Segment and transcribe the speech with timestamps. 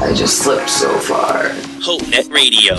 [0.00, 1.48] I just slipped so far.
[1.80, 2.74] HopeNet Radio.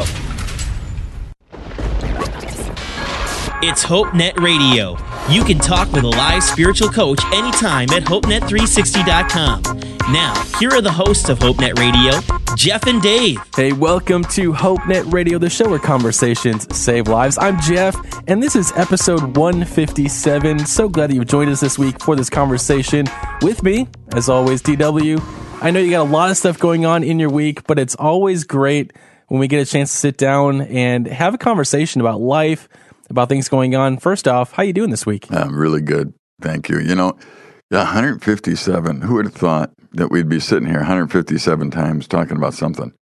[3.61, 4.95] It's HopeNet Radio.
[5.29, 9.61] You can talk with a live spiritual coach anytime at HopeNet360.com.
[10.13, 12.21] Now, here are the hosts of HopeNet Radio,
[12.55, 13.37] Jeff and Dave.
[13.53, 17.37] Hey, welcome to HopeNet Radio, the show where conversations save lives.
[17.37, 17.97] I'm Jeff,
[18.27, 20.65] and this is episode 157.
[20.65, 23.07] So glad that you've joined us this week for this conversation
[23.41, 25.21] with me, as always, DW.
[25.61, 27.95] I know you got a lot of stuff going on in your week, but it's
[27.95, 28.93] always great
[29.27, 32.67] when we get a chance to sit down and have a conversation about life,
[33.09, 33.97] about things going on.
[33.97, 35.31] First off, how you doing this week?
[35.31, 36.13] I'm really good.
[36.41, 36.79] Thank you.
[36.79, 37.17] You know,
[37.69, 39.01] 157.
[39.01, 42.93] Who would have thought that we'd be sitting here 157 times talking about something?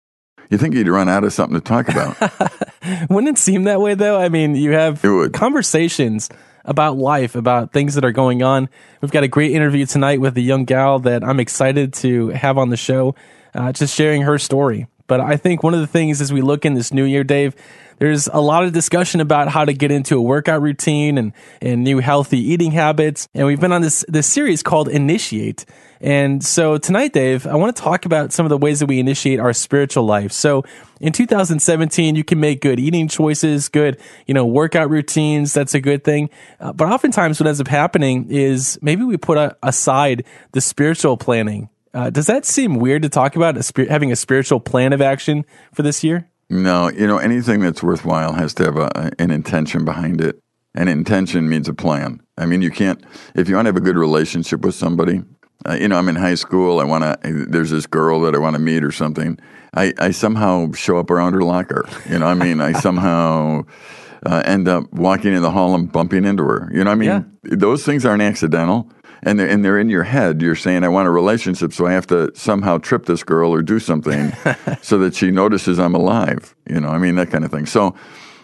[0.50, 2.18] You think you'd run out of something to talk about?
[3.10, 4.20] Wouldn't it seem that way though?
[4.20, 5.02] I mean, you have
[5.34, 6.30] conversations
[6.68, 8.70] about life, about things that are going on.
[9.02, 12.58] We've got a great interview tonight with a young gal that I'm excited to have
[12.58, 13.16] on the show,
[13.56, 14.86] uh, just sharing her story.
[15.08, 17.56] But I think one of the things as we look in this new year, Dave,
[18.00, 21.84] there's a lot of discussion about how to get into a workout routine and, and
[21.84, 23.28] new healthy eating habits.
[23.34, 25.66] And we've been on this, this series called Initiate.
[26.00, 29.00] And so tonight, Dave, I want to talk about some of the ways that we
[29.00, 30.32] initiate our spiritual life.
[30.32, 30.64] So
[31.00, 35.54] in 2017, you can make good eating choices, good, you know, workout routines.
[35.54, 36.30] That's a good thing.
[36.60, 41.18] Uh, but oftentimes what ends up happening is maybe we put a, aside the spiritual
[41.18, 41.70] planning.
[41.94, 45.46] Uh, does that seem weird to talk about a having a spiritual plan of action
[45.74, 46.30] for this year?
[46.50, 50.40] No, you know, anything that's worthwhile has to have a, an intention behind it.
[50.76, 52.22] An intention means a plan.
[52.38, 53.04] I mean, you can't,
[53.36, 55.24] if you want to have a good relationship with somebody,
[55.68, 56.80] uh, you know, I'm in high school.
[56.80, 57.46] I want to.
[57.50, 59.40] There's this girl that I want to meet or something.
[59.74, 61.86] I, I somehow show up around her locker.
[62.10, 63.64] You know, I mean, I somehow
[64.26, 66.70] uh, end up walking in the hall and bumping into her.
[66.72, 67.24] You know, I mean, yeah.
[67.44, 68.92] those things aren't accidental,
[69.24, 70.42] and they're and they're in your head.
[70.42, 73.62] You're saying, I want a relationship, so I have to somehow trip this girl or
[73.62, 74.34] do something
[74.82, 76.56] so that she notices I'm alive.
[76.70, 77.66] You know, I mean, that kind of thing.
[77.66, 77.96] So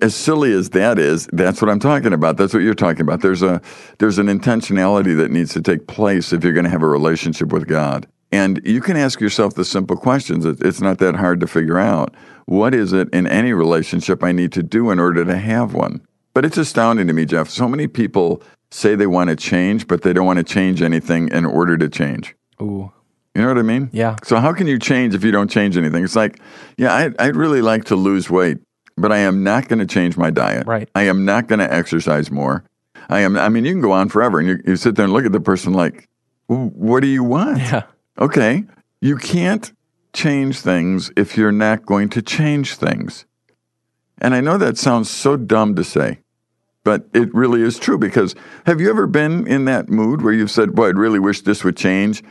[0.02, 2.38] as silly as that is, that's what I'm talking about.
[2.38, 3.22] That's what you're talking about.
[3.22, 3.62] There's a
[4.00, 7.52] there's an intentionality that needs to take place if you're going to have a relationship
[7.52, 8.08] with God.
[8.32, 10.44] And you can ask yourself the simple questions.
[10.44, 12.16] It's not that hard to figure out.
[12.46, 16.02] What is it in any relationship I need to do in order to have one?
[16.34, 17.48] But it's astounding to me, Jeff.
[17.48, 18.42] So many people
[18.74, 21.90] say they want to change, but they don't want to change anything in order to
[21.90, 22.36] change.
[22.62, 22.92] Ooh.
[23.36, 23.90] You know what I mean?
[23.92, 24.18] Yeah.
[24.24, 26.04] So how can you change if you don't change anything?
[26.04, 26.40] It's like,
[26.78, 28.60] yeah, I'd, I'd really like to lose weight
[28.98, 30.68] but I am not going to change my diet.
[30.68, 30.90] Right.
[30.96, 32.64] I am not going to exercise more.
[33.10, 33.38] I am.
[33.38, 35.32] I mean, you can go on forever, and you, you sit there and look at
[35.32, 36.08] the person like,
[36.48, 37.84] "What do you want?" Yeah.
[38.18, 38.64] Okay.
[39.02, 39.72] You can't
[40.14, 43.26] change things if you're not going to change things.
[44.20, 46.20] And I know that sounds so dumb to say,
[46.84, 48.36] but it really is true because
[48.66, 51.64] have you ever been in that mood where you've said, Boy, I'd really wish this
[51.64, 52.24] would change?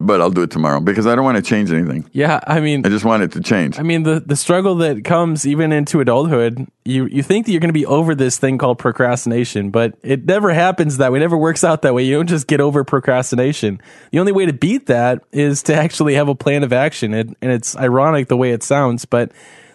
[0.00, 2.08] but I'll do it tomorrow because I don't want to change anything.
[2.12, 3.78] Yeah, I mean, I just want it to change.
[3.78, 7.60] I mean, the the struggle that comes even into adulthood, you you think that you're
[7.60, 11.18] going to be over this thing called procrastination, but it never happens that way.
[11.18, 12.04] It never works out that way.
[12.04, 13.80] You don't just get over procrastination.
[14.10, 17.14] The only way to beat that is to actually have a plan of action.
[17.14, 19.32] It, and it's ironic the way it sounds, but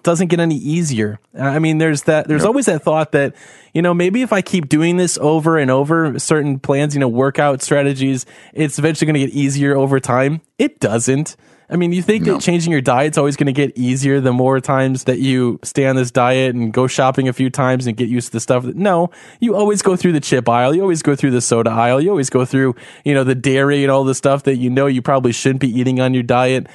[0.09, 1.19] doesn't get any easier.
[1.37, 2.47] I mean, there's that, there's yep.
[2.47, 3.35] always that thought that,
[3.75, 7.07] you know, maybe if I keep doing this over and over, certain plans, you know,
[7.07, 10.41] workout strategies, it's eventually going to get easier over time.
[10.57, 11.35] It doesn't.
[11.69, 12.33] I mean, you think no.
[12.33, 15.85] that changing your diet's always going to get easier the more times that you stay
[15.85, 18.65] on this diet and go shopping a few times and get used to the stuff.
[18.65, 20.73] No, you always go through the chip aisle.
[20.73, 22.01] You always go through the soda aisle.
[22.01, 24.87] You always go through, you know, the dairy and all the stuff that you know
[24.87, 26.65] you probably shouldn't be eating on your diet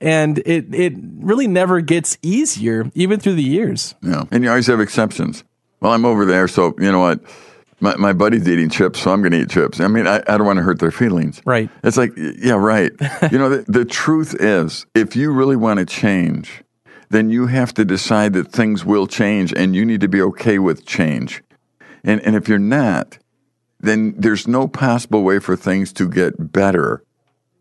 [0.00, 3.94] and it it really never gets easier even through the years.
[4.02, 5.44] Yeah, and you always have exceptions.
[5.80, 7.20] Well, I'm over there, so you know what?
[7.82, 9.80] My, my buddy's eating chips, so I'm going to eat chips.
[9.80, 11.40] I mean, I, I don't want to hurt their feelings.
[11.46, 11.70] Right.
[11.82, 12.92] It's like, yeah, right.
[13.32, 16.62] you know, the, the truth is, if you really want to change,
[17.08, 20.58] then you have to decide that things will change and you need to be okay
[20.58, 21.42] with change.
[22.04, 23.16] And, and if you're not,
[23.80, 27.02] then there's no possible way for things to get better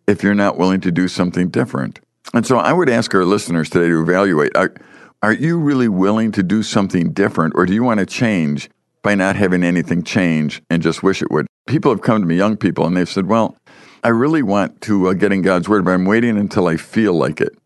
[0.06, 2.00] if you're not willing to do something different.
[2.34, 4.74] And so I would ask our listeners today to evaluate are,
[5.22, 8.70] are you really willing to do something different, or do you want to change
[9.02, 11.48] by not having anything change and just wish it would?
[11.68, 13.58] People have come to me, young people, and they've said, Well,
[14.04, 17.14] I really want to uh, get in God's Word, but I'm waiting until I feel
[17.14, 17.58] like it.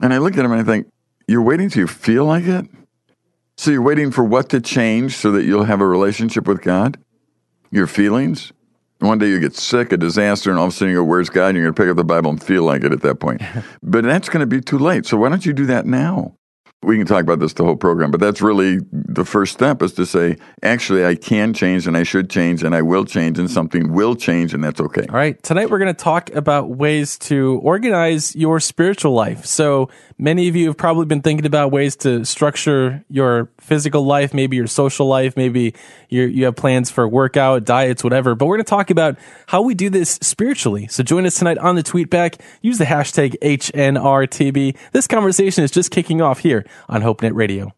[0.00, 0.88] And I look at them and I think,
[1.26, 2.66] You're waiting till you feel like it?
[3.56, 6.98] So you're waiting for what to change so that you'll have a relationship with God?
[7.70, 8.52] Your feelings?
[9.02, 11.28] One day you get sick, a disaster, and all of a sudden you go, Where's
[11.28, 11.48] God?
[11.48, 13.42] And you're going to pick up the Bible and feel like it at that point.
[13.82, 15.06] but that's going to be too late.
[15.06, 16.36] So why don't you do that now?
[16.82, 19.92] We can talk about this the whole program, but that's really the first step is
[19.94, 23.48] to say, actually, I can change and I should change and I will change and
[23.48, 25.06] something will change and that's okay.
[25.08, 25.40] All right.
[25.42, 29.46] Tonight we're going to talk about ways to organize your spiritual life.
[29.46, 34.34] So many of you have probably been thinking about ways to structure your physical life,
[34.34, 35.74] maybe your social life, maybe
[36.08, 38.34] you have plans for workout, diets, whatever.
[38.34, 40.88] But we're going to talk about how we do this spiritually.
[40.88, 42.38] So join us tonight on the tweet back.
[42.60, 44.76] Use the hashtag HNRTB.
[44.92, 47.72] This conversation is just kicking off here on HopeNet Radio.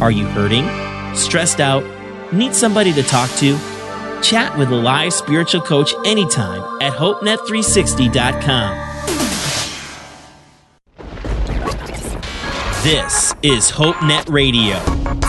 [0.00, 0.66] Are you hurting?
[1.14, 1.84] Stressed out?
[2.32, 3.58] Need somebody to talk to?
[4.22, 8.86] Chat with a live spiritual coach anytime at HopeNet360.com.
[12.82, 14.78] This is HopeNet Radio.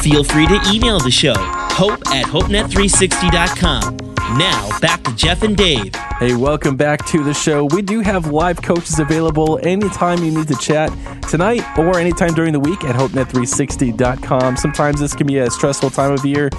[0.01, 4.06] Feel free to email the show, hope at HopeNet360.com.
[4.35, 5.95] Now, back to Jeff and Dave.
[6.19, 7.63] Hey, welcome back to the show.
[7.63, 10.91] We do have live coaches available anytime you need to chat
[11.29, 14.57] tonight or anytime during the week at hopenet360.com.
[14.57, 16.49] Sometimes this can be a stressful time of year.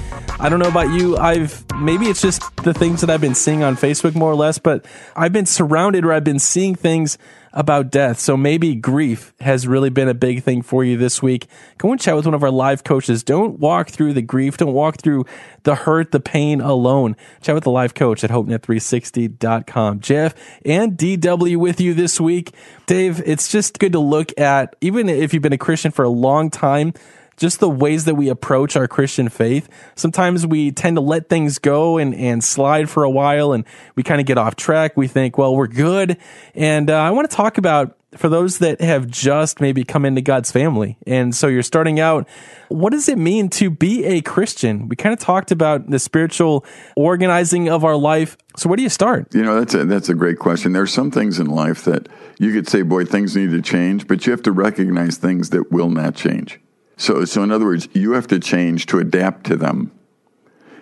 [0.41, 1.19] I don't know about you.
[1.19, 4.57] I've maybe it's just the things that I've been seeing on Facebook more or less,
[4.57, 7.19] but I've been surrounded or I've been seeing things
[7.53, 8.19] about death.
[8.19, 11.47] So maybe grief has really been a big thing for you this week.
[11.79, 13.23] Go and chat with one of our live coaches.
[13.23, 14.57] Don't walk through the grief.
[14.57, 15.25] Don't walk through
[15.63, 17.17] the hurt, the pain alone.
[17.41, 20.01] Chat with the live coach at hopenet360.com.
[20.01, 20.35] Jeff
[20.65, 22.53] and DW with you this week.
[22.87, 26.09] Dave, it's just good to look at, even if you've been a Christian for a
[26.09, 26.93] long time,
[27.39, 29.69] just the ways that we approach our Christian faith.
[29.95, 33.65] Sometimes we tend to let things go and, and slide for a while and
[33.95, 34.97] we kind of get off track.
[34.97, 36.19] We think, well, we're good.
[36.55, 40.23] And uh, I want to talk about for those that have just maybe come into
[40.23, 40.97] God's family.
[41.07, 42.27] And so you're starting out,
[42.69, 44.89] what does it mean to be a Christian?
[44.89, 46.65] We kind of talked about the spiritual
[46.97, 48.37] organizing of our life.
[48.57, 49.35] So where do you start?
[49.35, 50.73] You know, that's a, that's a great question.
[50.73, 52.09] There are some things in life that
[52.39, 55.71] you could say, boy, things need to change, but you have to recognize things that
[55.71, 56.61] will not change.
[56.99, 59.93] So, so in other words, you have to change to adapt to them.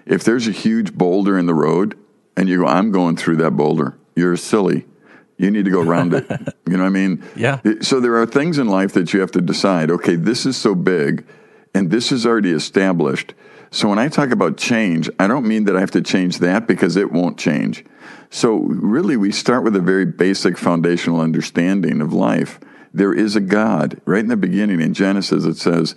[0.06, 1.96] If there's a huge boulder in the road
[2.36, 4.86] and you go, I'm going through that boulder, you're silly.
[5.36, 6.26] You need to go around it.
[6.66, 7.24] You know what I mean?
[7.36, 7.60] Yeah.
[7.80, 10.74] So there are things in life that you have to decide, okay, this is so
[10.74, 11.24] big
[11.74, 13.34] and this is already established.
[13.70, 16.66] So when I talk about change, I don't mean that I have to change that
[16.66, 17.84] because it won't change.
[18.30, 22.58] So really, we start with a very basic foundational understanding of life
[22.96, 24.00] there is a God.
[24.04, 25.94] Right in the beginning, in Genesis, it says,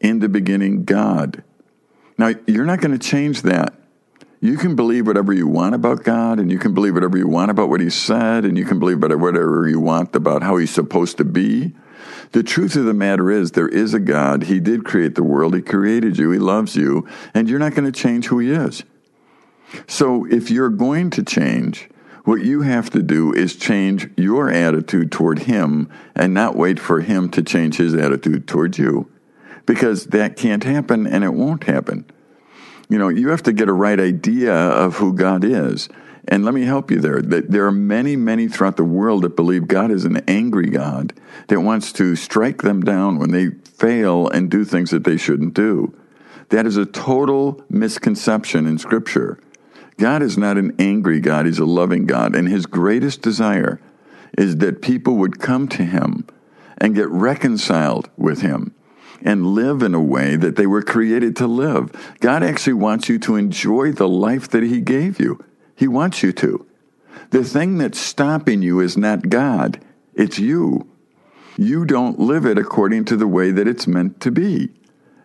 [0.00, 1.44] In the beginning, God.
[2.16, 3.74] Now, you're not going to change that.
[4.40, 7.50] You can believe whatever you want about God, and you can believe whatever you want
[7.50, 11.18] about what He said, and you can believe whatever you want about how He's supposed
[11.18, 11.74] to be.
[12.32, 14.44] The truth of the matter is, there is a God.
[14.44, 17.90] He did create the world, He created you, He loves you, and you're not going
[17.90, 18.84] to change who He is.
[19.86, 21.90] So, if you're going to change,
[22.28, 27.00] what you have to do is change your attitude toward him and not wait for
[27.00, 29.10] him to change his attitude toward you.
[29.64, 32.04] Because that can't happen and it won't happen.
[32.90, 35.88] You know, you have to get a right idea of who God is.
[36.26, 37.22] And let me help you there.
[37.22, 41.14] There are many, many throughout the world that believe God is an angry God
[41.46, 45.54] that wants to strike them down when they fail and do things that they shouldn't
[45.54, 45.96] do.
[46.50, 49.40] That is a total misconception in Scripture.
[49.98, 52.34] God is not an angry God, He's a loving God.
[52.34, 53.80] And His greatest desire
[54.36, 56.26] is that people would come to Him
[56.78, 58.74] and get reconciled with Him
[59.22, 61.90] and live in a way that they were created to live.
[62.20, 65.44] God actually wants you to enjoy the life that He gave you.
[65.74, 66.66] He wants you to.
[67.30, 70.88] The thing that's stopping you is not God, it's you.
[71.56, 74.70] You don't live it according to the way that it's meant to be.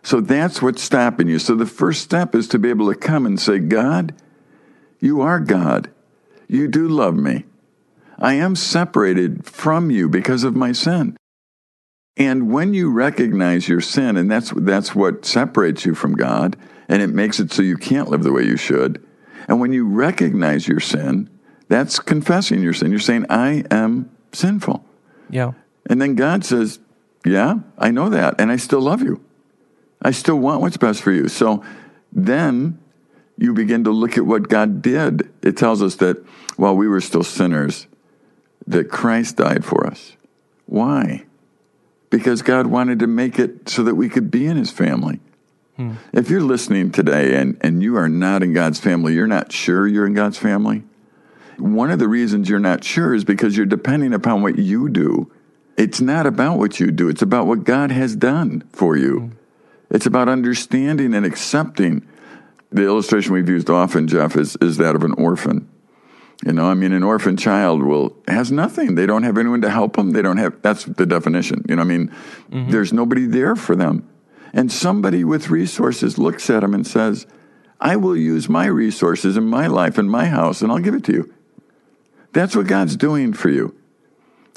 [0.02, 1.38] So that's what's stopping you.
[1.38, 4.14] So the first step is to be able to come and say, God,
[5.04, 5.90] you are God.
[6.48, 7.44] You do love me.
[8.18, 11.18] I am separated from you because of my sin.
[12.16, 16.56] And when you recognize your sin, and that's, that's what separates you from God,
[16.88, 19.04] and it makes it so you can't live the way you should.
[19.46, 21.28] And when you recognize your sin,
[21.68, 22.90] that's confessing your sin.
[22.90, 24.82] You're saying, I am sinful.
[25.28, 25.52] Yeah.
[25.84, 26.78] And then God says,
[27.26, 29.22] Yeah, I know that, and I still love you.
[30.00, 31.28] I still want what's best for you.
[31.28, 31.62] So
[32.10, 32.78] then
[33.36, 35.32] you begin to look at what God did.
[35.42, 36.24] It tells us that
[36.56, 37.86] while we were still sinners,
[38.66, 40.16] that Christ died for us.
[40.66, 41.24] Why?
[42.10, 45.20] Because God wanted to make it so that we could be in his family.
[45.76, 45.94] Hmm.
[46.12, 49.86] If you're listening today and, and you are not in God's family, you're not sure
[49.86, 50.84] you're in God's family.
[51.58, 55.30] One of the reasons you're not sure is because you're depending upon what you do
[55.76, 59.32] It's not about what you do, it's about what God has done for you.
[59.90, 62.06] It's about understanding and accepting.
[62.74, 65.68] The illustration we've used often, Jeff, is, is that of an orphan.
[66.44, 68.96] You know, I mean, an orphan child will has nothing.
[68.96, 70.10] They don't have anyone to help them.
[70.10, 70.60] They don't have.
[70.60, 71.64] That's the definition.
[71.68, 72.08] You know, I mean,
[72.50, 72.70] mm-hmm.
[72.70, 74.06] there's nobody there for them,
[74.52, 77.26] and somebody with resources looks at them and says,
[77.80, 81.04] "I will use my resources in my life in my house, and I'll give it
[81.04, 81.34] to you."
[82.32, 83.74] That's what God's doing for you.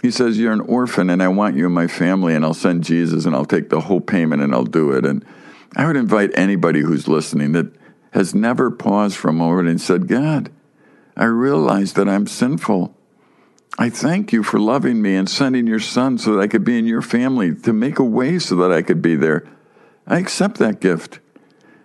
[0.02, 2.84] He says, You're an orphan, and I want you in my family, and I'll send
[2.84, 5.06] Jesus, and I'll take the whole payment, and I'll do it.
[5.06, 5.24] And
[5.76, 7.72] I would invite anybody who's listening that
[8.18, 10.50] has never paused for a moment and said, God,
[11.16, 12.96] I realize that I'm sinful.
[13.78, 16.80] I thank you for loving me and sending your son so that I could be
[16.80, 19.48] in your family, to make a way so that I could be there.
[20.08, 21.20] I accept that gift.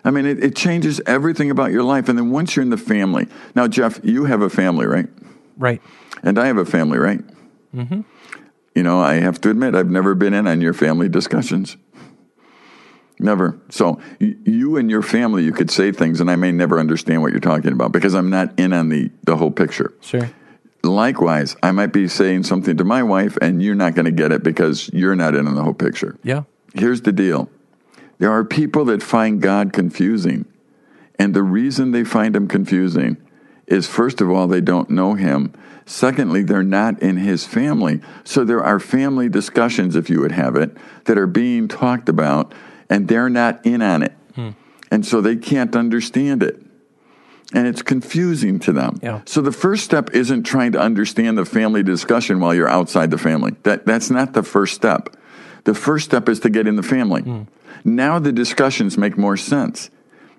[0.06, 2.08] I mean, it, it changes everything about your life.
[2.08, 5.08] And then once you're in the family, now, Jeff, you have a family, right?
[5.58, 5.82] Right.
[6.22, 7.20] And I have a family, right?
[7.74, 8.00] Mm-hmm.
[8.74, 11.76] You know, I have to admit, I've never been in on your family discussions.
[13.22, 13.58] Never.
[13.70, 17.30] So you and your family, you could say things, and I may never understand what
[17.32, 19.92] you're talking about because I'm not in on the, the whole picture.
[20.00, 20.30] Sure.
[20.82, 24.32] Likewise, I might be saying something to my wife, and you're not going to get
[24.32, 26.16] it because you're not in on the whole picture.
[26.24, 26.42] Yeah.
[26.74, 27.48] Here's the deal
[28.18, 30.46] there are people that find God confusing.
[31.18, 33.16] And the reason they find him confusing
[33.66, 35.52] is first of all, they don't know him.
[35.86, 38.00] Secondly, they're not in his family.
[38.24, 42.54] So there are family discussions, if you would have it, that are being talked about,
[42.92, 44.12] and they're not in on it.
[44.34, 44.50] Hmm.
[44.90, 46.60] And so they can't understand it.
[47.54, 49.00] And it's confusing to them.
[49.02, 49.22] Yeah.
[49.24, 53.16] So the first step isn't trying to understand the family discussion while you're outside the
[53.16, 53.52] family.
[53.62, 55.16] That, that's not the first step.
[55.64, 57.22] The first step is to get in the family.
[57.22, 57.42] Hmm.
[57.82, 59.88] Now the discussions make more sense.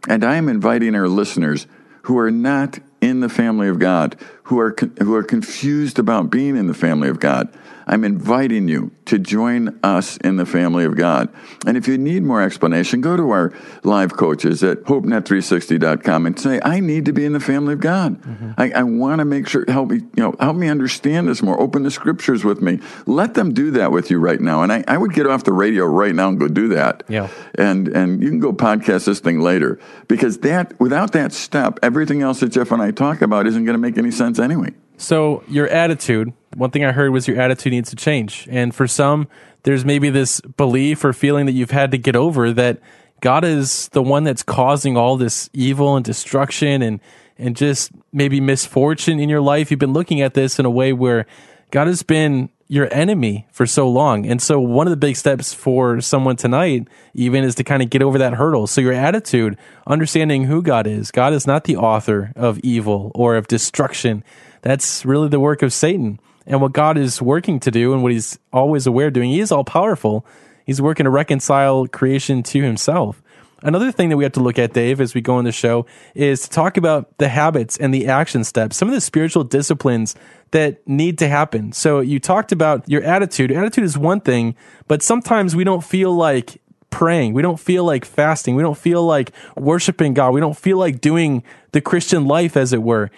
[0.07, 1.65] And I am inviting our listeners
[2.03, 6.55] who are not in the family of God, who are who are confused about being
[6.55, 7.49] in the family of God.
[7.87, 11.29] I'm inviting you to join us in the family of God.
[11.65, 16.59] And if you need more explanation, go to our live coaches at hopenet360.com and say,
[16.63, 18.21] I need to be in the family of God.
[18.21, 18.51] Mm-hmm.
[18.57, 21.59] I, I want to make sure, help me, you know, help me understand this more.
[21.59, 22.79] Open the scriptures with me.
[23.05, 24.63] Let them do that with you right now.
[24.63, 27.03] And I, I would get off the radio right now and go do that.
[27.07, 27.29] Yeah.
[27.55, 29.79] And and you can go podcast this thing later.
[30.07, 33.75] Because that without that step, everything else that Jeff and I talk about isn't going
[33.75, 34.73] to make any sense anyway.
[34.97, 38.47] So your attitude, one thing I heard was your attitude needs to change.
[38.49, 39.27] And for some,
[39.63, 42.79] there's maybe this belief or feeling that you've had to get over that
[43.21, 46.99] God is the one that's causing all this evil and destruction and
[47.37, 49.71] and just maybe misfortune in your life.
[49.71, 51.25] You've been looking at this in a way where
[51.71, 54.25] God has been your enemy for so long.
[54.25, 57.89] And so one of the big steps for someone tonight even is to kind of
[57.89, 58.67] get over that hurdle.
[58.67, 59.57] So your attitude,
[59.87, 61.11] understanding who God is.
[61.11, 64.23] God is not the author of evil or of destruction.
[64.63, 66.19] That's really the work of Satan.
[66.47, 69.51] And what God is working to do and what he's always aware doing, he is
[69.51, 70.25] all powerful.
[70.65, 73.21] He's working to reconcile creation to himself.
[73.61, 75.85] Another thing that we have to look at, Dave, as we go on the show,
[76.15, 80.15] is to talk about the habits and the action steps, some of the spiritual disciplines
[80.51, 81.71] that need to happen.
[81.71, 83.53] So you talked about your attitude.
[83.53, 84.55] Attitude is one thing,
[84.87, 87.33] but sometimes we don't feel like praying.
[87.33, 88.55] We don't feel like fasting.
[88.55, 90.33] We don't feel like worshiping God.
[90.33, 93.11] We don't feel like doing the Christian life, as it were.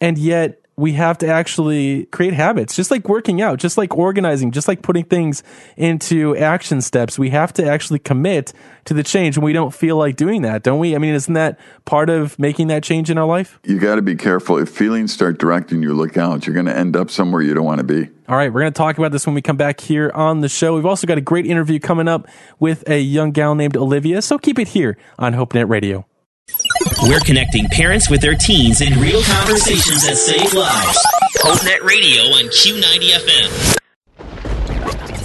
[0.00, 4.50] And yet, we have to actually create habits, just like working out, just like organizing,
[4.50, 5.42] just like putting things
[5.76, 7.18] into action steps.
[7.18, 8.54] We have to actually commit
[8.86, 10.94] to the change when we don't feel like doing that, don't we?
[10.94, 13.60] I mean, isn't that part of making that change in our life?
[13.62, 14.56] You got to be careful.
[14.56, 16.46] If feelings start directing you, look out.
[16.46, 18.08] You're going to end up somewhere you don't want to be.
[18.26, 20.48] All right, we're going to talk about this when we come back here on the
[20.48, 20.76] show.
[20.76, 22.26] We've also got a great interview coming up
[22.58, 26.06] with a young gal named Olivia, so keep it here on HopeNet Radio.
[27.02, 30.98] We're connecting parents with their teens in real conversations that save lives.
[31.38, 33.76] HopeNet Radio on Q90 FM.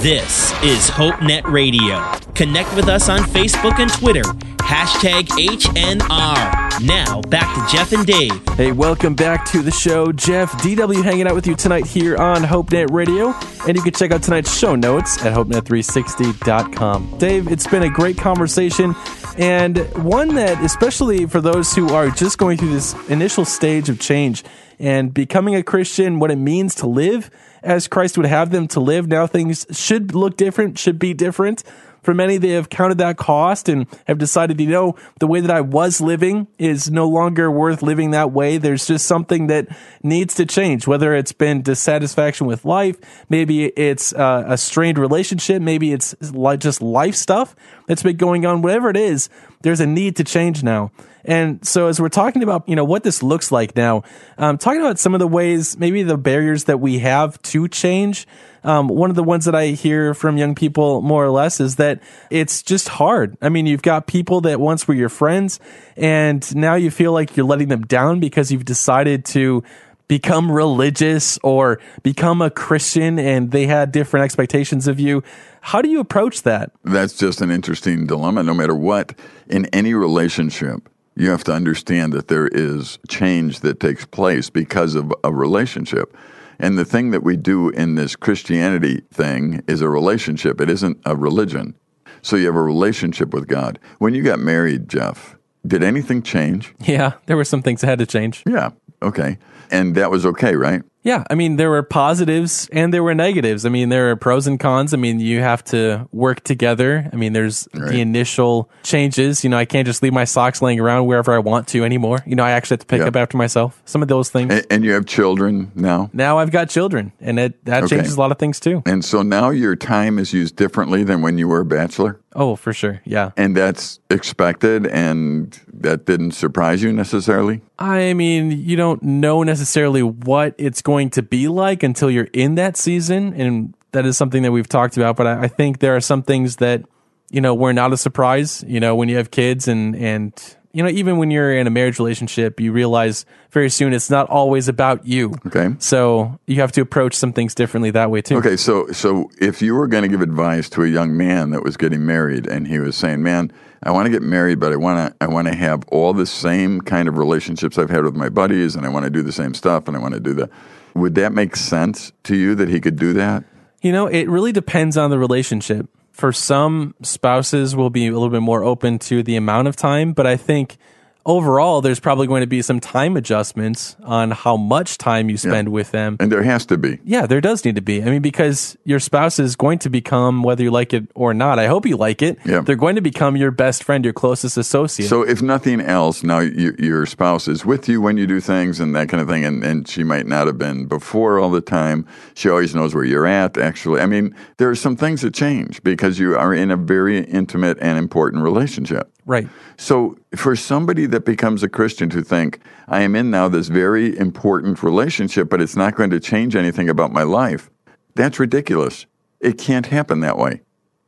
[0.02, 2.04] This is HopeNet Radio.
[2.34, 4.24] Connect with us on Facebook and Twitter.
[4.66, 6.82] Hashtag HNR.
[6.84, 8.32] Now, back to Jeff and Dave.
[8.56, 10.12] Hey, welcome back to the show.
[10.12, 13.36] Jeff DW hanging out with you tonight here on HopeNet Radio.
[13.68, 17.20] And you can check out tonight's show notes at HopeNet360.com.
[17.20, 18.96] Dave, it's been a great conversation
[19.38, 24.00] and one that, especially for those who are just going through this initial stage of
[24.00, 24.44] change
[24.80, 27.30] and becoming a Christian, what it means to live
[27.62, 29.08] as Christ would have them to live.
[29.08, 31.64] Now things should look different, should be different.
[32.06, 35.50] For many, they have counted that cost and have decided, you know, the way that
[35.50, 38.60] I was living is no longer worth living that way.
[38.60, 42.98] There's just something that needs to change, whether it's been dissatisfaction with life,
[43.28, 46.14] maybe it's uh, a strained relationship, maybe it's
[46.60, 47.56] just life stuff
[47.88, 49.28] that's been going on, whatever it is,
[49.64, 50.92] there's a need to change now.
[51.26, 54.04] And so, as we're talking about, you know, what this looks like now,
[54.38, 58.28] um, talking about some of the ways, maybe the barriers that we have to change.
[58.64, 61.76] Um, one of the ones that I hear from young people more or less is
[61.76, 62.02] that
[62.32, 63.38] it's just hard.
[63.40, 65.60] I mean, you've got people that once were your friends
[65.96, 69.64] and now you feel like you're letting them down because you've decided to
[70.08, 75.24] become religious or become a Christian and they had different expectations of you.
[75.62, 76.72] How do you approach that?
[76.84, 78.44] That's just an interesting dilemma.
[78.44, 79.14] No matter what,
[79.48, 84.96] in any relationship, you have to understand that there is change that takes place because
[84.96, 86.16] of a relationship.
[86.60, 91.00] And the thing that we do in this Christianity thing is a relationship, it isn't
[91.06, 91.76] a religion.
[92.22, 93.80] So you have a relationship with God.
[94.00, 96.74] When you got married, Jeff, did anything change?
[96.80, 98.44] Yeah, there were some things that had to change.
[98.48, 99.38] Yeah, okay.
[99.72, 100.84] And that was okay, right?
[101.06, 103.64] Yeah, I mean, there were positives and there were negatives.
[103.64, 104.92] I mean, there are pros and cons.
[104.92, 107.08] I mean, you have to work together.
[107.14, 107.92] I mean, there's Right.
[107.92, 109.44] the initial changes.
[109.44, 112.20] You know, I can't just leave my socks laying around wherever I want to anymore.
[112.26, 113.08] You know, I actually have to pick Yeah.
[113.08, 113.82] up after myself.
[113.86, 114.52] Some of those things.
[114.52, 116.10] And, and you have children now.
[116.12, 117.98] now I've got children, and it, that Okay.
[117.98, 118.82] changes a lot of things too.
[118.88, 122.20] And so now your time is used differently than when you were a bachelor.
[122.38, 123.00] Oh, for sure.
[123.06, 123.30] Yeah.
[123.38, 127.62] And that's expected and that didn't surprise you necessarily.
[127.80, 132.56] I mean, you don't know necessarily what it's going to be like until you're in
[132.56, 133.34] that season.
[133.34, 135.16] And that is something that we've talked about.
[135.16, 136.84] But I, I think there are some things that,
[137.30, 140.34] you know, were not a surprise, you know, when you have kids and, and,
[140.76, 144.30] you know, even when you're in a marriage relationship, you realize very soon it's not
[144.30, 145.34] always about you.
[145.48, 145.70] Okay.
[145.80, 148.36] So you have to approach some things differently that way too.
[148.40, 151.64] Okay, so so if you were going to give advice to a young man that
[151.64, 153.54] was getting married and he was saying, "Man,
[153.86, 156.26] I want to get married, but I want to I want to have all the
[156.26, 159.32] same kind of relationships I've had with my buddies and I want to do the
[159.32, 160.50] same stuff and I want to do that."
[160.96, 163.44] Would that make sense to you that he could do that?
[163.82, 165.88] You know, it really depends on the relationship.
[166.12, 170.14] For some spouses will be a little bit more open to the amount of time,
[170.14, 170.78] but I think
[171.26, 175.70] overall there's probably going to be some time adjustments on how much time you spend
[175.70, 176.18] with them.
[176.20, 177.00] And there has to be.
[177.04, 178.02] Yeah, there does need to be.
[178.02, 181.58] I mean, because your spouse is going to become, whether you like it or not,
[181.60, 182.62] I hope you like it, Yeah.
[182.62, 185.10] they're going to become your best friend, your closest associate.
[185.10, 188.80] So if nothing else, now you, your spouse is with you when you do things
[188.80, 191.62] and that kind of thing, and, and she might not have been before all the
[191.62, 192.06] time.
[192.36, 193.58] She always knows where you're at.
[193.58, 197.20] Actually, I mean, there are some things that change because you are in a very
[197.20, 199.12] intimate and important relationship.
[199.26, 199.48] Right.
[199.78, 204.18] So, for somebody that becomes a Christian to think, I am in now this very
[204.18, 207.70] important relationship, but it's not going to change anything about my life,
[208.16, 209.06] that's ridiculous.
[209.40, 210.62] It can't happen that way.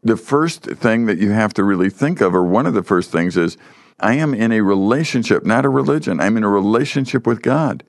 [0.04, 3.12] The first thing that you have to really think of, or one of the first
[3.12, 3.58] things, is
[4.00, 6.20] I am in a relationship, not a religion.
[6.20, 7.84] I'm in a relationship with God.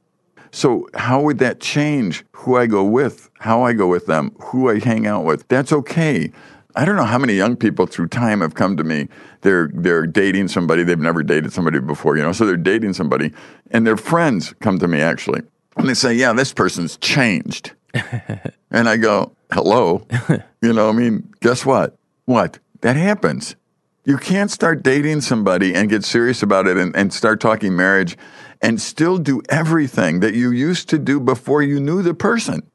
[0.50, 4.70] So, how would that change who I go with, how I go with them, who
[4.70, 5.46] I hang out with?
[5.48, 6.32] That's okay.
[6.78, 9.08] I don't know how many young people through time have come to me.
[9.40, 12.30] They're they're dating somebody they've never dated somebody before, you know.
[12.30, 13.32] So they're dating somebody,
[13.72, 15.42] and their friends come to me actually,
[15.76, 17.72] and they say, "Yeah, this person's changed,"
[18.70, 20.06] and I go, "Hello,"
[20.62, 20.88] you know.
[20.88, 21.96] I mean, guess what?
[22.26, 23.56] What that happens.
[24.04, 28.16] You can't start dating somebody and get serious about it and, and start talking marriage
[28.62, 32.67] and still do everything that you used to do before you knew the person.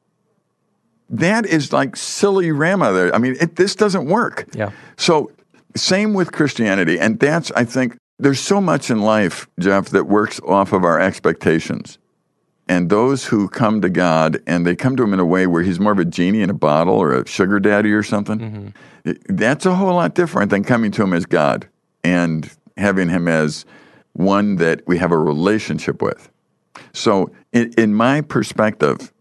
[1.10, 3.14] That is like silly rama there.
[3.14, 4.46] I mean, it, this doesn't work.
[4.54, 4.70] Yeah.
[4.96, 5.30] So,
[5.76, 6.98] same with Christianity.
[6.98, 11.00] And that's, I think, there's so much in life, Jeff, that works off of our
[11.00, 11.98] expectations.
[12.68, 15.62] And those who come to God and they come to Him in a way where
[15.62, 18.68] He's more of a genie in a bottle or a sugar daddy or something, mm-hmm.
[19.04, 21.68] it- that's a whole lot different than coming to Him as God
[22.02, 23.66] and having Him as
[24.14, 26.30] one that we have a relationship with.
[26.92, 29.12] So, in, in my perspective,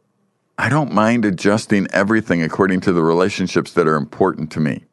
[0.58, 4.84] I don't mind adjusting everything according to the relationships that are important to me.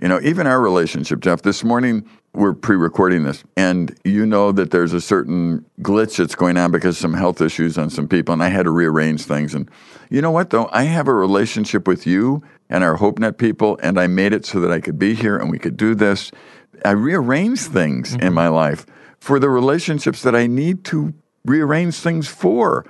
[0.00, 4.50] You know, even our relationship, Jeff, this morning we're pre recording this, and you know
[4.50, 8.32] that there's a certain glitch that's going on because some health issues on some people,
[8.32, 9.54] and I had to rearrange things.
[9.54, 9.70] And
[10.10, 10.68] you know what, though?
[10.72, 14.58] I have a relationship with you and our HopeNet people, and I made it so
[14.60, 16.32] that I could be here and we could do this.
[16.84, 18.34] I rearranged things in mm-hmm.
[18.34, 18.86] my life
[19.20, 21.14] for the relationships that I need to
[21.44, 22.84] rearrange things for.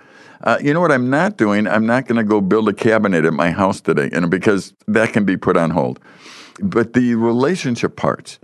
[0.45, 1.67] Uh, you know what I'm not doing?
[1.67, 5.13] I'm not going to go build a cabinet at my house today, know, because that
[5.13, 5.99] can be put on hold.
[6.61, 8.39] But the relationship parts,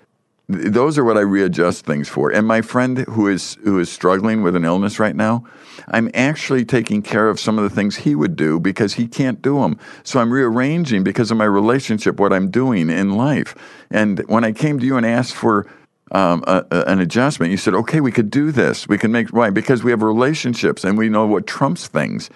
[0.51, 2.31] th- those are what I readjust things for.
[2.31, 5.45] And my friend who is who is struggling with an illness right now,
[5.89, 9.43] I'm actually taking care of some of the things he would do because he can't
[9.43, 9.79] do them.
[10.03, 13.55] So I'm rearranging because of my relationship what I'm doing in life.
[13.91, 15.67] And when I came to you and asked for
[16.12, 18.88] um, a, a- an adjustment, you said, "Okay, we could do this.
[18.88, 22.31] We can make why because we have relationships and we know what trumps things."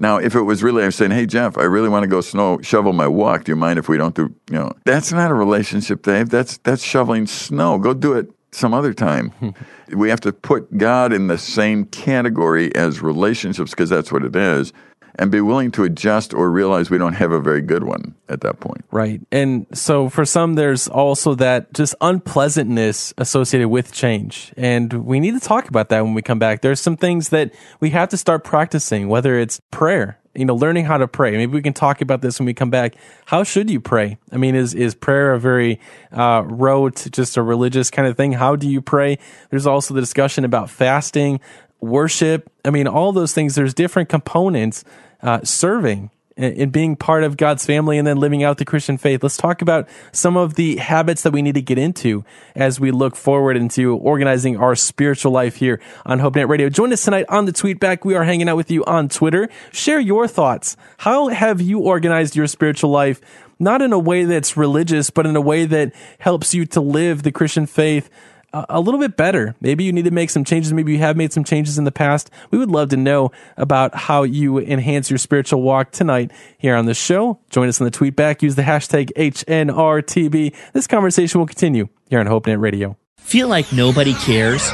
[0.00, 2.60] Now, if it was really, I'm saying, hey, Jeff, I really want to go snow
[2.62, 3.42] shovel my walk.
[3.44, 6.30] Do you mind if we don't do, you know, that's not a relationship, Dave.
[6.30, 7.78] That's, that's shoveling snow.
[7.78, 9.32] Go do it some other time.
[9.92, 14.36] we have to put God in the same category as relationships because that's what it
[14.36, 14.72] is.
[15.18, 18.40] And be willing to adjust or realize we don't have a very good one at
[18.42, 18.84] that point.
[18.90, 19.20] Right.
[19.32, 24.52] And so for some, there's also that just unpleasantness associated with change.
[24.56, 26.62] And we need to talk about that when we come back.
[26.62, 30.84] There's some things that we have to start practicing, whether it's prayer, you know, learning
[30.84, 31.32] how to pray.
[31.32, 32.94] Maybe we can talk about this when we come back.
[33.26, 34.18] How should you pray?
[34.30, 35.80] I mean, is, is prayer a very,
[36.12, 38.32] uh, rote, just a religious kind of thing?
[38.32, 39.18] How do you pray?
[39.50, 41.40] There's also the discussion about fasting,
[41.80, 42.50] worship.
[42.64, 44.84] I mean, all those things, there's different components
[45.22, 49.24] uh, serving and being part of God's family and then living out the Christian faith.
[49.24, 52.92] Let's talk about some of the habits that we need to get into as we
[52.92, 56.68] look forward into organizing our spiritual life here on HopeNet Radio.
[56.68, 58.04] Join us tonight on the tweetback.
[58.04, 59.48] We are hanging out with you on Twitter.
[59.72, 60.76] Share your thoughts.
[60.98, 63.20] How have you organized your spiritual life?
[63.58, 67.24] Not in a way that's religious, but in a way that helps you to live
[67.24, 68.08] the Christian faith
[68.52, 69.54] a little bit better.
[69.60, 70.72] Maybe you need to make some changes.
[70.72, 72.30] Maybe you have made some changes in the past.
[72.50, 76.86] We would love to know about how you enhance your spiritual walk tonight here on
[76.86, 77.40] the show.
[77.50, 78.42] Join us on the tweet back.
[78.42, 80.54] Use the hashtag HNRTB.
[80.72, 82.96] This conversation will continue here on HopeNet Radio.
[83.18, 84.72] Feel like nobody cares?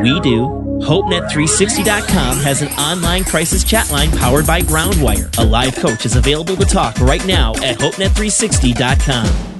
[0.00, 0.46] We do.
[0.82, 5.32] HopeNet360.com has an online crisis chat line powered by Groundwire.
[5.38, 9.51] A live coach is available to talk right now at HopeNet360.com.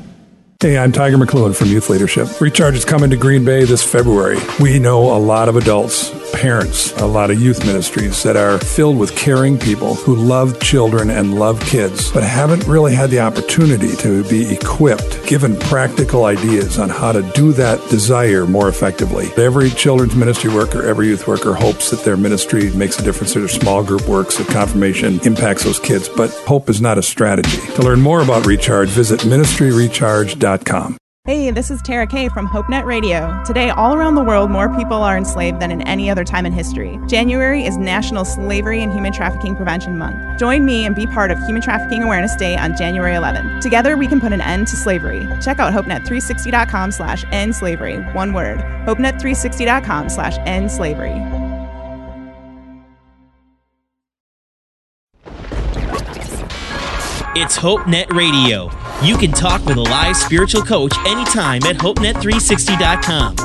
[0.62, 2.40] Hey, I'm Tiger McLuen from Youth Leadership.
[2.40, 4.38] Recharge is coming to Green Bay this February.
[4.60, 8.98] We know a lot of adults, parents, a lot of youth ministries that are filled
[8.98, 13.94] with caring people who love children and love kids, but haven't really had the opportunity
[13.96, 19.28] to be equipped, given practical ideas on how to do that desire more effectively.
[19.36, 23.40] Every children's ministry worker, every youth worker hopes that their ministry makes a difference, that
[23.40, 27.60] their small group works, that confirmation impacts those kids, but hope is not a strategy.
[27.74, 30.98] To learn more about Recharge, visit ministryrecharge.com.
[31.24, 33.40] Hey, this is Tara Kay from HopeNet Radio.
[33.46, 36.52] Today, all around the world, more people are enslaved than in any other time in
[36.52, 36.98] history.
[37.06, 40.40] January is National Slavery and Human Trafficking Prevention Month.
[40.40, 43.60] Join me and be part of Human Trafficking Awareness Day on January 11th.
[43.60, 45.28] Together, we can put an end to slavery.
[45.40, 47.98] Check out HopeNet360.com slash end slavery.
[48.14, 48.58] One word.
[48.58, 51.14] HopeNet360.com slash end slavery.
[57.34, 58.70] It's HopeNet Radio.
[59.02, 63.36] You can talk with a live spiritual coach anytime at HopeNet360.com.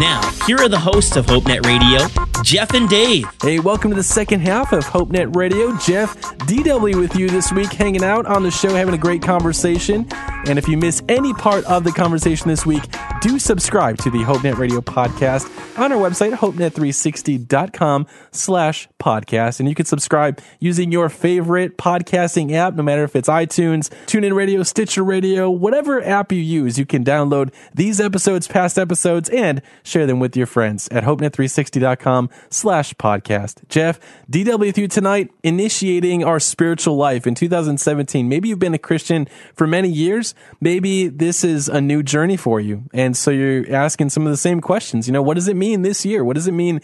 [0.00, 2.08] Now, here are the hosts of HopeNet Radio,
[2.42, 3.24] Jeff and Dave.
[3.40, 5.76] Hey, welcome to the second half of HopeNet Radio.
[5.78, 10.08] Jeff, DW with you this week, hanging out on the show, having a great conversation.
[10.46, 12.82] And if you miss any part of the conversation this week,
[13.20, 19.60] do subscribe to the HopeNet Radio podcast on our website, hopenet360.com slash podcast.
[19.60, 24.34] And you can subscribe using your favorite podcasting app, no matter if it's iTunes, TuneIn
[24.34, 29.62] Radio, Stitcher Radio, whatever app you use, you can download these episodes, past episodes, and
[29.82, 33.66] share them with your friends at hopenet360.com slash podcast.
[33.68, 33.98] Jeff,
[34.30, 38.28] DW with you tonight, initiating our spiritual life in 2017.
[38.28, 40.34] Maybe you've been a Christian for many years.
[40.60, 42.84] Maybe this is a new journey for you.
[42.92, 45.06] And so you're asking some of the same questions.
[45.06, 46.24] You know, what does it mean this year?
[46.24, 46.80] What does it mean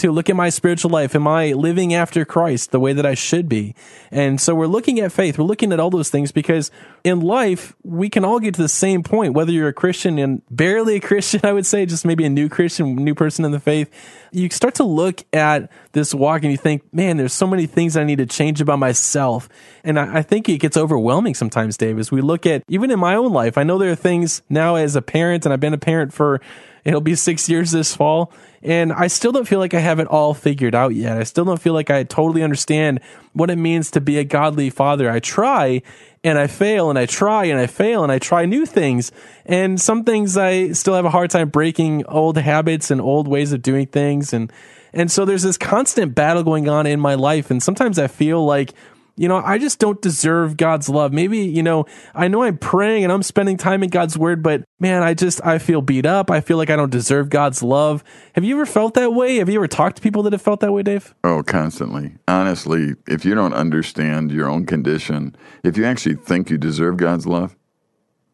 [0.00, 1.14] to look at my spiritual life.
[1.14, 3.74] Am I living after Christ the way that I should be?
[4.10, 5.38] And so we're looking at faith.
[5.38, 6.70] We're looking at all those things because
[7.04, 10.42] in life, we can all get to the same point, whether you're a Christian and
[10.50, 13.60] barely a Christian, I would say, just maybe a new Christian, new person in the
[13.60, 13.90] faith.
[14.32, 17.96] You start to look at this walk and you think, man, there's so many things
[17.96, 19.48] I need to change about myself.
[19.84, 22.98] And I, I think it gets overwhelming sometimes, Dave, as we look at, even in
[22.98, 25.74] my own life, I know there are things now as a parent, and I've been
[25.74, 26.40] a parent for,
[26.84, 30.06] it'll be six years this fall and I still don't feel like I have it
[30.06, 31.16] all figured out yet.
[31.16, 33.00] I still don't feel like I totally understand
[33.32, 35.10] what it means to be a godly father.
[35.10, 35.80] I try
[36.22, 39.12] and I fail and I try and I fail and I try new things.
[39.46, 43.52] And some things I still have a hard time breaking old habits and old ways
[43.54, 44.34] of doing things.
[44.34, 44.52] And,
[44.92, 47.50] and so there's this constant battle going on in my life.
[47.50, 48.74] And sometimes I feel like
[49.16, 51.12] you know, I just don't deserve God's love.
[51.12, 54.64] Maybe, you know, I know I'm praying and I'm spending time in God's word, but
[54.78, 56.30] man, I just, I feel beat up.
[56.30, 58.02] I feel like I don't deserve God's love.
[58.34, 59.36] Have you ever felt that way?
[59.36, 61.14] Have you ever talked to people that have felt that way, Dave?
[61.24, 62.16] Oh, constantly.
[62.26, 67.26] Honestly, if you don't understand your own condition, if you actually think you deserve God's
[67.26, 67.56] love,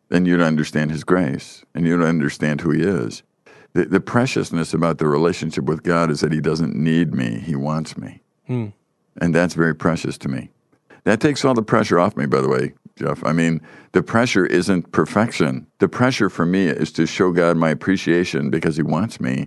[0.09, 3.23] then you don't understand His grace and you don't understand who He is.
[3.73, 7.57] The, the preciousness about the relationship with God is that He doesn't need me, He
[7.57, 8.23] wants me.
[8.47, 8.69] Hmm.
[9.21, 10.51] And that's very precious to me.
[11.07, 13.25] That takes all the pressure off me, by the way, Jeff.
[13.25, 13.61] I mean,
[13.93, 15.65] the pressure isn't perfection.
[15.79, 19.47] The pressure for me is to show God my appreciation because He wants me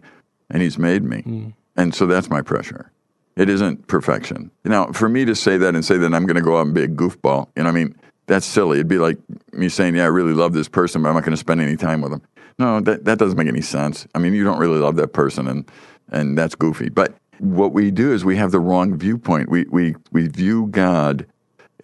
[0.50, 1.22] and He's made me.
[1.22, 1.54] Mm.
[1.76, 2.94] And so that's my pressure.
[3.36, 4.52] It isn't perfection.
[4.64, 6.74] Now, for me to say that and say that I'm going to go out and
[6.74, 7.94] be a goofball, you know, I mean,
[8.28, 8.78] that's silly.
[8.78, 9.18] It'd be like
[9.52, 11.76] me saying, yeah, I really love this person, but I'm not going to spend any
[11.76, 12.22] time with them.
[12.58, 14.08] No, that, that doesn't make any sense.
[14.16, 15.70] I mean, you don't really love that person, and,
[16.10, 16.88] and that's goofy.
[16.88, 19.50] But what we do is we have the wrong viewpoint.
[19.50, 21.26] We, we, we view God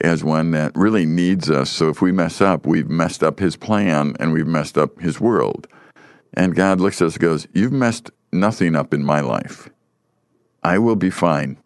[0.01, 1.69] as one that really needs us.
[1.69, 5.19] So if we mess up, we've messed up his plan and we've messed up his
[5.19, 5.67] world.
[6.34, 9.69] And God looks at us and goes, You've messed nothing up in my life.
[10.63, 11.58] I will be fine.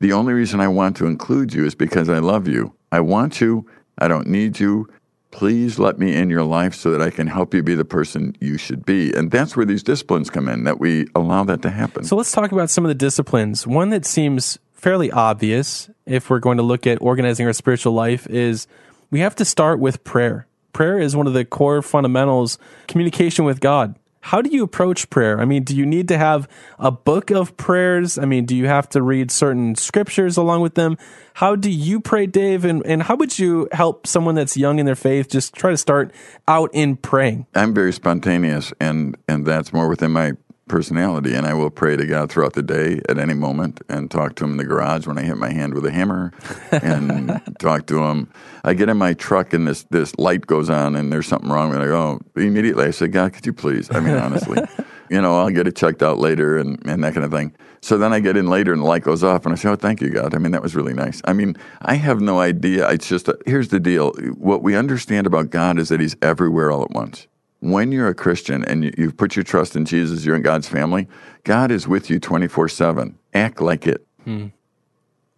[0.00, 2.74] The only reason I want to include you is because I love you.
[2.92, 3.66] I want you.
[3.98, 4.88] I don't need you.
[5.30, 8.34] Please let me in your life so that I can help you be the person
[8.40, 9.12] you should be.
[9.12, 12.04] And that's where these disciplines come in, that we allow that to happen.
[12.04, 13.66] So let's talk about some of the disciplines.
[13.66, 18.26] One that seems fairly obvious if we're going to look at organizing our spiritual life
[18.28, 18.66] is
[19.10, 20.46] we have to start with prayer.
[20.72, 23.96] Prayer is one of the core fundamentals, communication with God.
[24.20, 25.40] How do you approach prayer?
[25.40, 28.18] I mean, do you need to have a book of prayers?
[28.18, 30.98] I mean, do you have to read certain scriptures along with them?
[31.34, 32.64] How do you pray, Dave?
[32.64, 35.76] And, and how would you help someone that's young in their faith just try to
[35.76, 36.12] start
[36.46, 37.46] out in praying?
[37.54, 40.32] I'm very spontaneous, and, and that's more within my
[40.68, 44.36] personality, and I will pray to God throughout the day at any moment and talk
[44.36, 46.32] to Him in the garage when I hit my hand with a hammer
[46.70, 48.30] and talk to Him.
[48.64, 51.72] I get in my truck and this, this light goes on and there's something wrong.
[51.74, 53.90] And I go, immediately I say, God, could you please?
[53.90, 54.60] I mean, honestly,
[55.10, 57.54] you know, I'll get it checked out later and, and that kind of thing.
[57.80, 59.76] So then I get in later and the light goes off and I say, oh,
[59.76, 60.34] thank you, God.
[60.34, 61.22] I mean, that was really nice.
[61.24, 62.88] I mean, I have no idea.
[62.90, 64.12] It's just, a, here's the deal.
[64.36, 67.28] What we understand about God is that He's everywhere all at once
[67.60, 70.68] when you're a Christian and you, have put your trust in Jesus, you're in God's
[70.68, 71.08] family,
[71.44, 73.18] God is with you 24 7.
[73.34, 74.06] Act like it.
[74.24, 74.48] Hmm.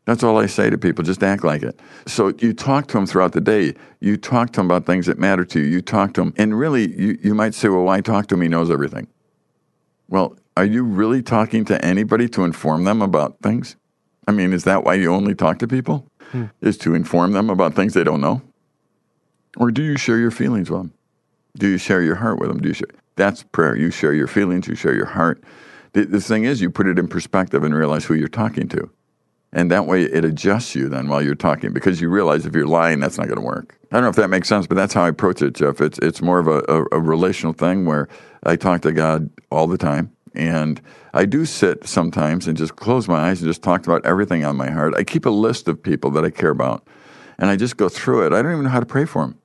[0.04, 1.04] That's all I say to people.
[1.04, 1.78] Just act like it.
[2.06, 3.74] So you talk to them throughout the day.
[4.00, 5.66] You talk to them about things that matter to you.
[5.66, 6.34] You talk to them.
[6.36, 8.42] And really, you, you might say, well, why talk to him?
[8.42, 9.06] He knows everything.
[10.08, 13.76] Well, are you really talking to anybody to inform them about things?
[14.26, 16.10] I mean, is that why you only talk to people?
[16.32, 16.46] Hmm.
[16.60, 18.42] Is to inform them about things they don't know?
[19.56, 20.92] Or do you share your feelings with them?
[21.56, 22.60] Do you share your heart with them?
[22.60, 22.88] Do you share?
[23.16, 23.76] That's prayer.
[23.76, 25.42] You share your feelings, you share your heart.
[25.92, 28.90] The, the thing is, you put it in perspective and realize who you're talking to.
[29.52, 32.68] And that way it adjusts you then while you're talking because you realize if you're
[32.68, 33.76] lying, that's not going to work.
[33.90, 35.80] I don't know if that makes sense, but that's how I approach it, Jeff.
[35.80, 38.08] It's, it's more of a, a, a relational thing where
[38.44, 40.12] I talk to God all the time.
[40.34, 40.80] And
[41.12, 44.56] I do sit sometimes and just close my eyes and just talk about everything on
[44.56, 44.94] my heart.
[44.96, 46.86] I keep a list of people that I care about
[47.36, 48.32] and I just go through it.
[48.32, 49.38] I don't even know how to pray for them.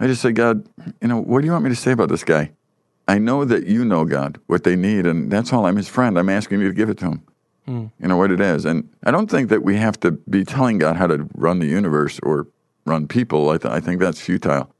[0.00, 0.68] I just say, God,
[1.00, 2.52] you know, what do you want me to say about this guy?
[3.06, 5.66] I know that you know, God, what they need, and that's all.
[5.66, 6.18] I'm his friend.
[6.18, 7.22] I'm asking you to give it to him.
[7.66, 7.86] Hmm.
[8.00, 8.64] You know what it is.
[8.64, 11.66] And I don't think that we have to be telling God how to run the
[11.66, 12.48] universe or
[12.84, 13.50] run people.
[13.50, 14.70] I, th- I think that's futile.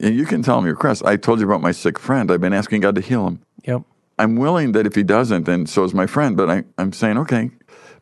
[0.00, 1.04] And you can tell him your request.
[1.04, 2.30] I told you about my sick friend.
[2.30, 3.40] I've been asking God to heal him.
[3.64, 3.82] Yep.
[4.18, 6.36] I'm willing that if he doesn't, then so is my friend.
[6.36, 7.50] But I, I'm saying, okay,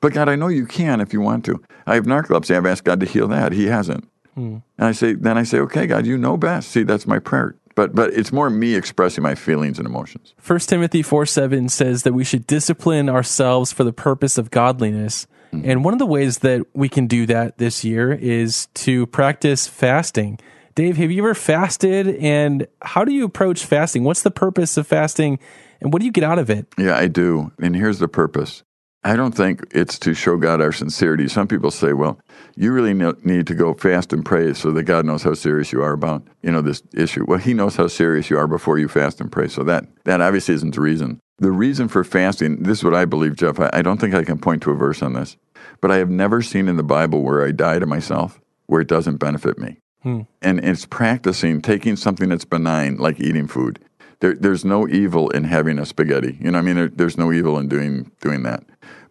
[0.01, 1.63] but God, I know you can if you want to.
[1.87, 2.57] I have narcolepsy.
[2.57, 3.53] I've asked God to heal that.
[3.53, 4.09] He hasn't.
[4.35, 4.59] Hmm.
[4.79, 6.71] And I say, then I say, okay, God, you know best.
[6.71, 7.55] See, that's my prayer.
[7.75, 10.35] But but it's more me expressing my feelings and emotions.
[10.39, 15.27] First Timothy four seven says that we should discipline ourselves for the purpose of godliness.
[15.53, 15.71] Mm-hmm.
[15.71, 19.67] And one of the ways that we can do that this year is to practice
[19.67, 20.39] fasting.
[20.75, 22.09] Dave, have you ever fasted?
[22.17, 24.05] And how do you approach fasting?
[24.05, 25.39] What's the purpose of fasting?
[25.81, 26.67] And what do you get out of it?
[26.79, 27.53] Yeah, I do.
[27.61, 28.63] And here's the purpose
[29.05, 31.27] I don't think it's to show God our sincerity.
[31.27, 32.21] Some people say, well,
[32.55, 35.83] you really need to go fast and pray so that God knows how serious you
[35.83, 37.25] are about, you know, this issue.
[37.27, 39.49] Well, he knows how serious you are before you fast and pray.
[39.49, 41.19] So that, that obviously isn't the reason.
[41.39, 43.59] The reason for fasting, this is what I believe, Jeff.
[43.59, 45.37] I, I don't think I can point to a verse on this,
[45.81, 48.89] but I have never seen in the Bible where I die to myself where it
[48.89, 49.79] doesn't benefit me.
[50.03, 50.23] Hmm.
[50.41, 53.79] And it's practicing taking something that's benign, like eating food.
[54.23, 56.39] There, there's no evil in having a spaghetti.
[56.41, 58.63] You know, I mean, there, there's no evil in doing doing that.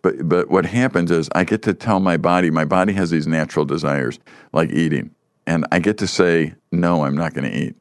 [0.02, 3.28] But but what happens is I get to tell my body, my body has these
[3.28, 4.20] natural desires
[4.54, 5.14] like eating,
[5.46, 7.76] and I get to say no, I'm not going to eat.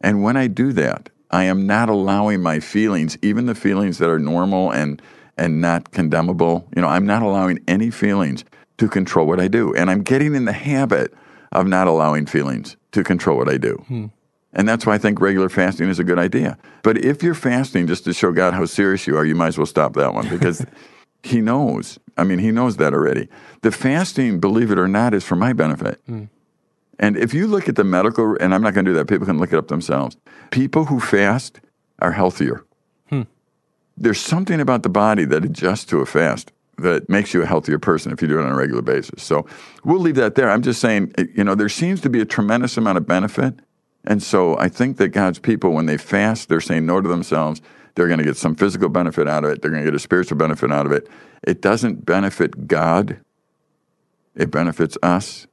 [0.00, 4.08] And when I do that, I am not allowing my feelings, even the feelings that
[4.08, 5.02] are normal and
[5.36, 6.66] and not condemnable.
[6.74, 8.46] You know, I'm not allowing any feelings
[8.78, 11.12] to control what I do, and I'm getting in the habit
[11.52, 13.84] of not allowing feelings to control what I do.
[13.86, 14.06] Hmm.
[14.54, 16.56] And that's why I think regular fasting is a good idea.
[16.82, 19.58] But if you're fasting just to show God how serious you are, you might as
[19.58, 20.64] well stop that one because
[21.22, 21.98] He knows.
[22.16, 23.28] I mean, he knows that already.
[23.62, 26.00] The fasting, believe it or not, is for my benefit.
[26.06, 26.28] Mm.
[26.98, 29.26] And if you look at the medical, and I'm not going to do that, people
[29.26, 30.16] can look it up themselves.
[30.50, 31.60] People who fast
[32.00, 32.64] are healthier.
[33.08, 33.22] Hmm.
[33.96, 37.78] There's something about the body that adjusts to a fast that makes you a healthier
[37.78, 39.22] person if you do it on a regular basis.
[39.22, 39.46] So
[39.84, 40.50] we'll leave that there.
[40.50, 43.54] I'm just saying, you know, there seems to be a tremendous amount of benefit.
[44.04, 47.60] And so I think that God's people, when they fast, they're saying no to themselves
[47.98, 49.60] they're going to get some physical benefit out of it.
[49.60, 51.08] They're going to get a spiritual benefit out of it.
[51.42, 53.18] It doesn't benefit God.
[54.36, 55.48] It benefits us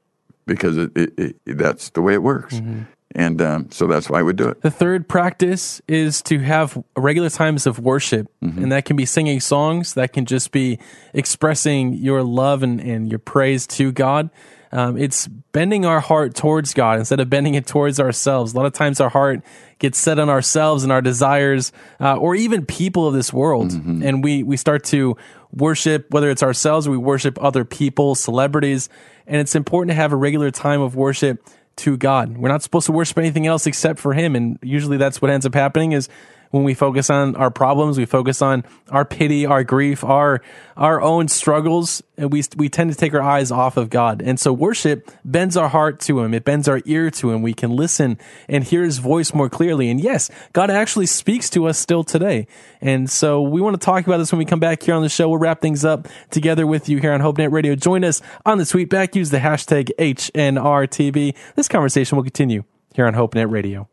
[0.46, 2.54] because it, it, it, that's the way it works.
[2.54, 2.84] Mm-hmm.
[3.16, 4.62] And um, so that's why we do it.
[4.62, 8.28] The third practice is to have regular times of worship.
[8.42, 10.78] And that can be singing songs, that can just be
[11.14, 14.30] expressing your love and, and your praise to God.
[14.76, 18.54] Um, it's bending our heart towards God instead of bending it towards ourselves.
[18.54, 19.42] A lot of times our heart
[19.80, 23.72] gets set on ourselves and our desires, uh, or even people of this world.
[24.04, 25.16] And we, we start to
[25.54, 28.90] worship, whether it's ourselves or we worship other people, celebrities.
[29.26, 32.38] And it's important to have a regular time of worship to God.
[32.38, 34.36] We're not supposed to worship anything else except for Him.
[34.36, 36.10] And usually that's what ends up happening is
[36.52, 40.42] when we focus on our problems, we focus on our pity, our grief, our
[40.78, 44.22] our own struggles, and we we tend to take our eyes off of God.
[44.22, 46.34] And so worship bends our heart to Him.
[46.34, 47.42] It bends our ear to Him.
[47.42, 49.90] We can listen and hear His voice more clearly.
[49.90, 52.48] And yes, God actually speaks to us still today.
[52.82, 55.10] And so we want to talk about this when we come back here on the
[55.10, 55.30] show.
[55.30, 57.76] We'll wrap things up together with you here on HopeNet Radio.
[57.76, 59.16] Join us on the tweet back.
[59.16, 61.36] Use the hashtag HNRTB.
[61.56, 63.90] This conversation will continue here on HopeNet Radio.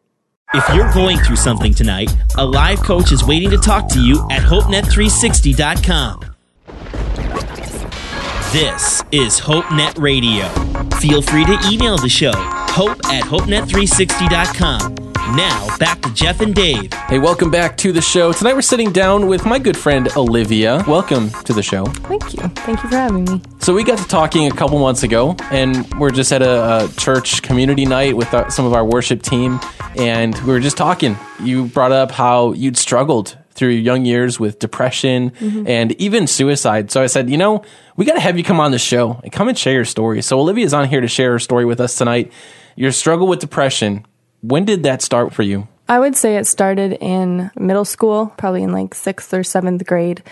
[0.55, 4.29] If you're going through something tonight, a live coach is waiting to talk to you
[4.31, 6.21] at HopeNet360.com.
[8.53, 10.47] This is HopeNet Radio.
[10.99, 15.03] Feel free to email the show, hope at HopeNet360.com.
[15.37, 16.93] Now, back to Jeff and Dave.
[16.93, 18.33] Hey, welcome back to the show.
[18.33, 20.85] Tonight we're sitting down with my good friend Olivia.
[20.87, 21.87] Welcome to the show.
[21.87, 22.41] Thank you.
[22.49, 23.41] Thank you for having me.
[23.61, 26.88] So we got to talking a couple months ago, and we're just at a, a
[26.99, 29.59] church community night with our, some of our worship team,
[29.97, 31.17] and we were just talking.
[31.43, 35.69] You brought up how you'd struggled through your young years with depression Mhm.
[35.69, 36.91] and even suicide.
[36.91, 37.63] So I said, you know,
[37.97, 40.23] we got to have you come on the show and come and share your story.
[40.23, 42.33] So Olivia's on here to share her story with us tonight.
[42.77, 44.07] Your struggle with depression.
[44.41, 45.69] When did that start for you?
[45.89, 50.23] I would say it started in middle school, probably in like sixth or seventh grade,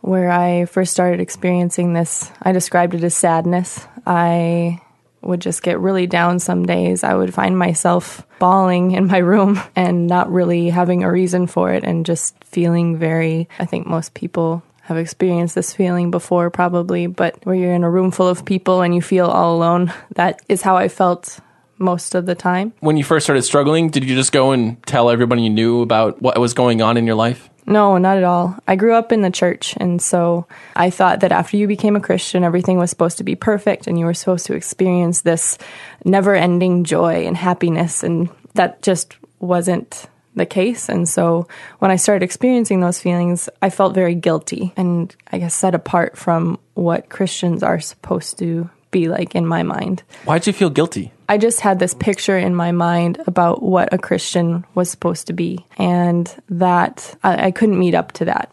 [0.00, 2.32] where I first started experiencing this.
[2.42, 3.86] I described it as sadness.
[4.06, 4.80] I
[5.26, 7.04] would just get really down some days.
[7.04, 11.72] I would find myself bawling in my room and not really having a reason for
[11.72, 17.06] it and just feeling very, I think most people have experienced this feeling before probably,
[17.06, 20.42] but where you're in a room full of people and you feel all alone, that
[20.48, 21.40] is how I felt
[21.78, 22.72] most of the time.
[22.80, 26.20] When you first started struggling, did you just go and tell everybody you knew about
[26.20, 27.48] what was going on in your life?
[27.66, 28.56] No, not at all.
[28.68, 30.46] I grew up in the church, and so
[30.76, 33.98] I thought that after you became a Christian, everything was supposed to be perfect and
[33.98, 35.56] you were supposed to experience this
[36.04, 40.88] never ending joy and happiness, and that just wasn't the case.
[40.88, 41.46] And so
[41.78, 46.18] when I started experiencing those feelings, I felt very guilty and I guess set apart
[46.18, 50.02] from what Christians are supposed to be like in my mind.
[50.24, 51.12] Why'd you feel guilty?
[51.28, 55.32] I just had this picture in my mind about what a Christian was supposed to
[55.32, 58.52] be, and that I, I couldn't meet up to that.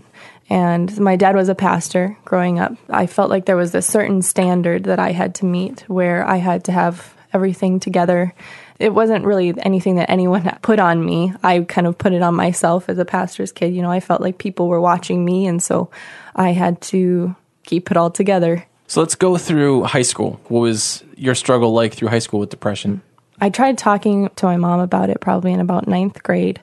[0.49, 2.73] And my dad was a pastor growing up.
[2.89, 6.37] I felt like there was a certain standard that I had to meet where I
[6.37, 8.33] had to have everything together.
[8.79, 11.33] It wasn't really anything that anyone put on me.
[11.43, 13.75] I kind of put it on myself as a pastor's kid.
[13.75, 15.91] You know, I felt like people were watching me, and so
[16.35, 18.65] I had to keep it all together.
[18.91, 20.41] So let's go through high school.
[20.49, 23.01] What was your struggle like through high school with depression?
[23.39, 26.59] I tried talking to my mom about it probably in about ninth grade.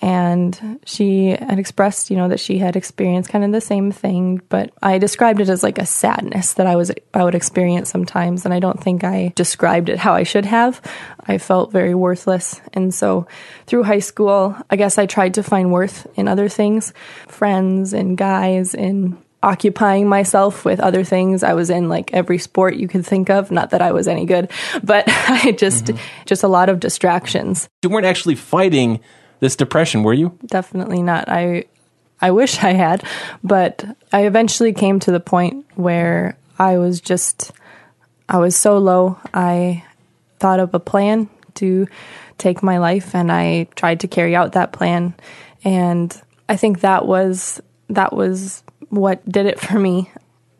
[0.00, 4.40] And she had expressed, you know, that she had experienced kind of the same thing,
[4.48, 8.46] but I described it as like a sadness that I was I would experience sometimes,
[8.46, 10.80] and I don't think I described it how I should have.
[11.20, 13.26] I felt very worthless, and so
[13.66, 16.94] through high school, I guess I tried to find worth in other things,
[17.26, 21.42] friends and guys, and occupying myself with other things.
[21.42, 23.50] I was in like every sport you could think of.
[23.50, 24.50] Not that I was any good,
[24.82, 26.24] but I just mm-hmm.
[26.26, 27.68] just a lot of distractions.
[27.82, 29.00] You weren't actually fighting
[29.40, 30.36] this depression, were you?
[30.46, 31.28] Definitely not.
[31.28, 31.64] I
[32.20, 33.04] I wish I had,
[33.44, 37.52] but I eventually came to the point where I was just
[38.28, 39.18] I was so low.
[39.32, 39.84] I
[40.38, 41.86] thought of a plan to
[42.38, 45.14] take my life and I tried to carry out that plan
[45.64, 50.10] and I think that was that was what did it for me.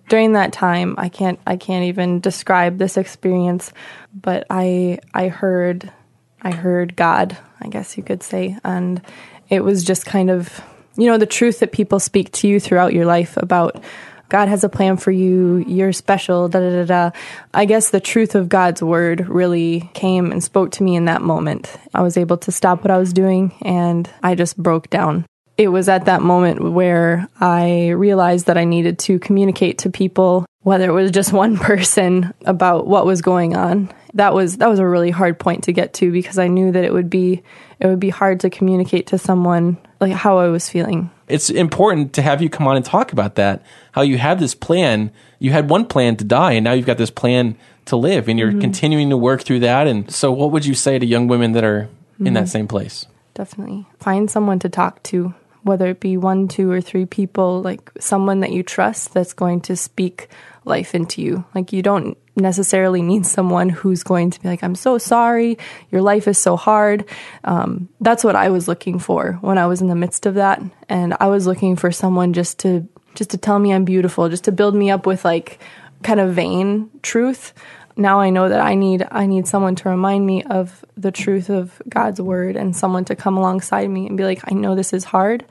[0.08, 3.72] During that time, I can't I can't even describe this experience,
[4.14, 5.92] but I I heard
[6.40, 9.02] I heard God, I guess you could say, and
[9.50, 10.62] it was just kind of
[10.96, 13.82] you know the truth that people speak to you throughout your life about
[14.30, 17.18] God has a plan for you, you're special, da da da da.
[17.54, 21.22] I guess the truth of God's word really came and spoke to me in that
[21.22, 21.74] moment.
[21.94, 25.24] I was able to stop what I was doing and I just broke down
[25.58, 30.46] it was at that moment where I realized that I needed to communicate to people,
[30.62, 33.92] whether it was just one person, about what was going on.
[34.14, 36.84] That was that was a really hard point to get to because I knew that
[36.84, 37.42] it would be
[37.80, 41.10] it would be hard to communicate to someone like how I was feeling.
[41.28, 43.62] It's important to have you come on and talk about that.
[43.92, 45.10] How you have this plan.
[45.40, 47.56] You had one plan to die, and now you've got this plan
[47.86, 48.60] to live, and you're Mhm.
[48.60, 49.86] continuing to work through that.
[49.86, 51.88] And so, what would you say to young women that are
[52.18, 52.48] in that Mhm.
[52.48, 53.06] same place?
[53.34, 53.86] Definitely.
[54.00, 55.34] Find someone to talk to,
[55.68, 59.60] whether it be one, two, or three people, like someone that you trust that's going
[59.62, 60.28] to speak
[60.64, 61.44] life into you.
[61.54, 65.58] Like you don't necessarily need someone who's going to be like, I'm so sorry,
[65.90, 67.04] your life is so hard.
[67.44, 70.62] Um, that's what I was looking for when I was in the midst of that.
[70.88, 74.44] And I was looking for someone just to just to tell me I'm beautiful, just
[74.44, 75.58] to build me up with like
[76.02, 77.52] kind of vain truth
[77.98, 81.50] now I know that I need I need someone to remind me of the truth
[81.50, 84.92] of God's word and someone to come alongside me and be like, I know this
[84.92, 85.44] is hard.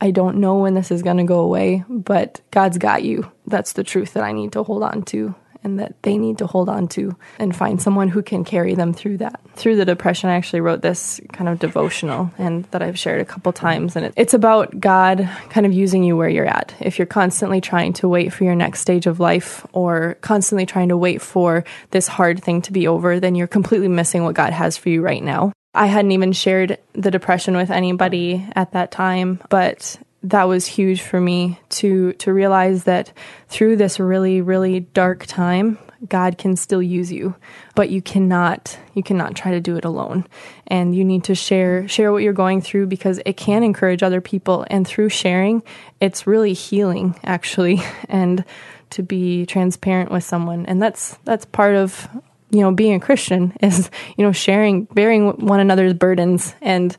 [0.00, 3.30] I don't know when this is going to go away, but God's got you.
[3.46, 6.46] That's the truth that I need to hold on to and that they need to
[6.46, 9.40] hold on to and find someone who can carry them through that.
[9.54, 13.24] Through the depression, I actually wrote this kind of devotional and that I've shared a
[13.24, 13.96] couple times.
[13.96, 16.74] And it, it's about God kind of using you where you're at.
[16.80, 20.88] If you're constantly trying to wait for your next stage of life or constantly trying
[20.88, 24.52] to wait for this hard thing to be over, then you're completely missing what God
[24.52, 25.52] has for you right now.
[25.74, 31.00] I hadn't even shared the depression with anybody at that time, but that was huge
[31.02, 33.12] for me to to realize that
[33.48, 37.34] through this really really dark time God can still use you
[37.74, 40.26] but you cannot you cannot try to do it alone.
[40.66, 44.20] And you need to share share what you're going through because it can encourage other
[44.20, 44.66] people.
[44.68, 45.62] And through sharing
[46.00, 48.44] it's really healing actually and
[48.90, 50.66] to be transparent with someone.
[50.66, 52.08] And that's that's part of
[52.50, 56.54] you know being a christian is you know sharing bearing one another's burdens.
[56.60, 56.96] And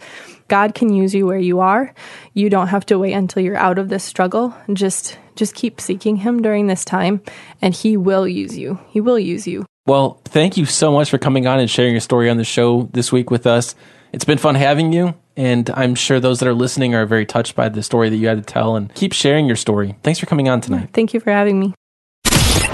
[0.52, 1.93] god can use you where you are
[2.34, 6.16] you don't have to wait until you're out of this struggle just just keep seeking
[6.18, 7.22] him during this time
[7.62, 11.18] and he will use you he will use you Well, thank you so much for
[11.18, 13.74] coming on and sharing your story on the show this week with us.
[14.14, 17.56] It's been fun having you, and I'm sure those that are listening are very touched
[17.56, 18.76] by the story that you had to tell.
[18.76, 19.95] And keep sharing your story.
[20.04, 20.89] Thanks for coming on tonight.
[20.93, 21.74] thank you for having me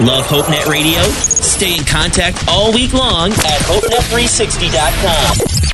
[0.00, 1.00] Love HopeNet Radio?
[1.54, 5.67] Stay in contact all week long at HopeNet360.com.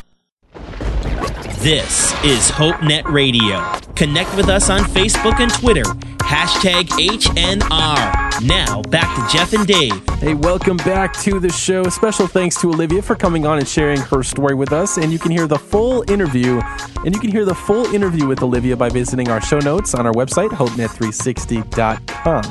[1.65, 3.59] This is HopeNet Radio.
[3.95, 5.81] Connect with us on Facebook and Twitter.
[6.21, 8.45] Hashtag HNR.
[8.45, 9.99] Now, back to Jeff and Dave.
[10.19, 11.85] Hey, welcome back to the show.
[11.85, 14.97] Special thanks to Olivia for coming on and sharing her story with us.
[14.97, 16.61] And you can hear the full interview.
[17.03, 20.05] And you can hear the full interview with Olivia by visiting our show notes on
[20.05, 22.43] our website, hopenet360.com.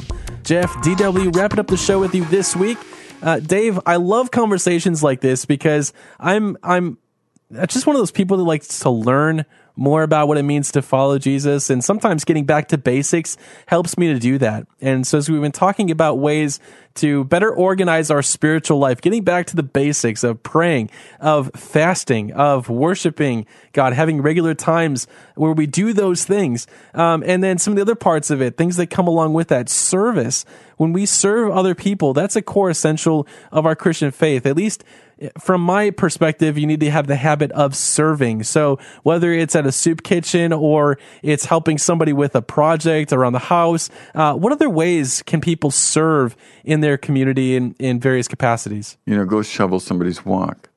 [0.42, 2.78] Jeff, DW, wrapping up the show with you this week.
[3.22, 6.98] Uh, Dave, I love conversations like this because I'm I'm
[7.66, 9.44] just one of those people that likes to learn
[9.76, 11.68] more about what it means to follow Jesus.
[11.68, 13.36] And sometimes getting back to basics
[13.66, 14.66] helps me to do that.
[14.80, 16.60] And so as we've been talking about ways
[16.94, 22.32] to better organize our spiritual life, getting back to the basics of praying, of fasting,
[22.32, 26.68] of worshiping God, having regular times where we do those things.
[26.94, 29.48] Um, and then some of the other parts of it, things that come along with
[29.48, 30.44] that service.
[30.76, 34.46] When we serve other people, that's a core essential of our Christian faith.
[34.46, 34.84] At least
[35.38, 38.42] from my perspective, you need to have the habit of serving.
[38.42, 43.32] So whether it's at a soup kitchen or it's helping somebody with a project around
[43.32, 48.28] the house, uh, what other ways can people serve in their community in, in various
[48.28, 48.96] capacities?
[49.06, 50.70] You know, go shovel somebody's walk.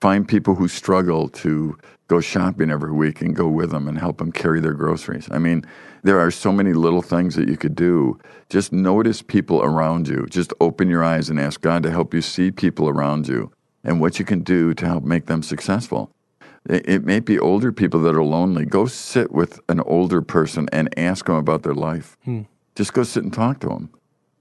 [0.00, 1.76] Find people who struggle to
[2.06, 5.28] go shopping every week and go with them and help them carry their groceries.
[5.30, 5.64] I mean,
[6.04, 8.18] there are so many little things that you could do.
[8.48, 10.26] Just notice people around you.
[10.30, 13.52] Just open your eyes and ask God to help you see people around you
[13.84, 16.10] and what you can do to help make them successful.
[16.68, 18.64] It, it may be older people that are lonely.
[18.64, 22.16] Go sit with an older person and ask them about their life.
[22.24, 22.42] Hmm.
[22.74, 23.90] Just go sit and talk to them.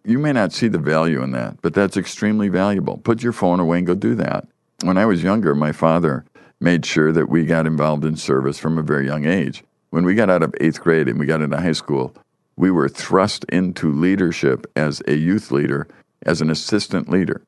[0.03, 2.97] You may not see the value in that, but that's extremely valuable.
[2.97, 4.47] Put your phone away and go do that.
[4.83, 6.23] When I was younger, my father
[6.59, 9.63] made sure that we got involved in service from a very young age.
[9.89, 12.13] When we got out of eighth grade and we got into high school,
[12.55, 15.87] we were thrust into leadership as a youth leader,
[16.23, 17.41] as an assistant leader,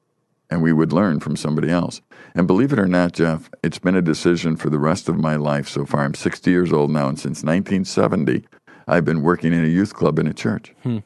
[0.50, 2.02] and we would learn from somebody else.
[2.36, 5.36] And believe it or not, Jeff, it's been a decision for the rest of my
[5.36, 6.04] life so far.
[6.04, 8.45] I'm 60 years old now, and since 1970,
[8.88, 10.74] I've been working in a youth club in a church.
[10.84, 11.00] Hmm.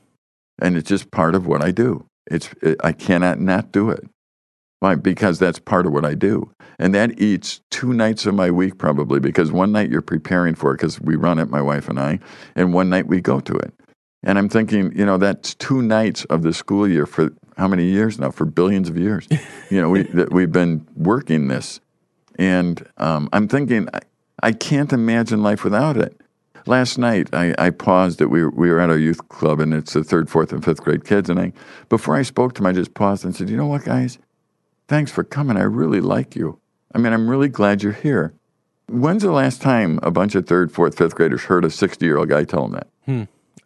[0.62, 2.06] And it's just part of what I do.
[2.30, 4.08] It's, it, I cannot not do it.
[4.80, 4.96] Why?
[4.96, 6.52] Because that's part of what I do.
[6.78, 10.72] And that eats two nights of my week probably because one night you're preparing for
[10.72, 12.20] it because we run it, my wife and I,
[12.56, 13.74] and one night we go to it.
[14.24, 17.86] And I'm thinking, you know, that's two nights of the school year for how many
[17.86, 18.32] years now?
[18.32, 19.28] For billions of years.
[19.70, 21.80] you know, we, that we've been working this.
[22.40, 24.00] And um, I'm thinking, I,
[24.42, 26.20] I can't imagine life without it.
[26.66, 29.74] Last night, I, I paused that we were, we were at our youth club, and
[29.74, 31.30] it's the third, fourth, and fifth grade kids.
[31.30, 31.52] And I,
[31.90, 34.18] before I spoke to them, I just paused and said, "You know what, guys?
[34.88, 35.58] thanks for coming.
[35.58, 36.60] I really like you.
[36.94, 38.34] I mean, I'm really glad you're here.
[38.88, 42.18] When's the last time a bunch of third, fourth, fifth graders heard a 60 year
[42.18, 42.88] old guy tell them that?
[43.06, 43.24] Hmm.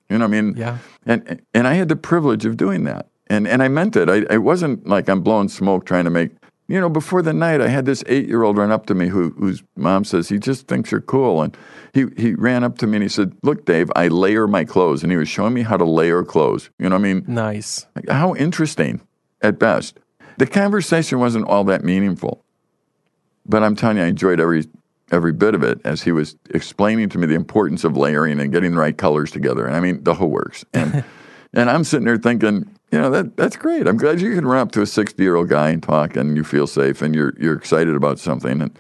[0.10, 0.78] You know, what I mean, Yeah.
[1.06, 4.10] and and I had the privilege of doing that, and and I meant it.
[4.10, 6.32] I it wasn't like I'm blowing smoke trying to make.
[6.70, 9.08] You know, before the night, I had this eight year old run up to me
[9.08, 11.56] who whose mom says he just thinks you're cool, and
[11.94, 15.02] he he ran up to me and he said, "Look, Dave, I layer my clothes,"
[15.02, 16.70] and he was showing me how to layer clothes.
[16.78, 17.86] You know, what I mean, Nice.
[17.96, 19.00] like, how interesting,
[19.42, 19.98] at best.
[20.38, 22.44] The conversation wasn't all that meaningful,
[23.46, 24.66] but I'm telling you, I enjoyed every
[25.10, 28.52] every bit of it as he was explaining to me the importance of layering and
[28.52, 29.66] getting the right colors together.
[29.66, 30.66] And I mean, the whole works.
[30.74, 31.04] And
[31.54, 33.88] and I'm sitting there thinking, you know, that that's great.
[33.88, 36.38] I'm glad you can run up to a 60 year old guy and talk, and
[36.38, 38.78] you feel safe, and you're you're excited about something, and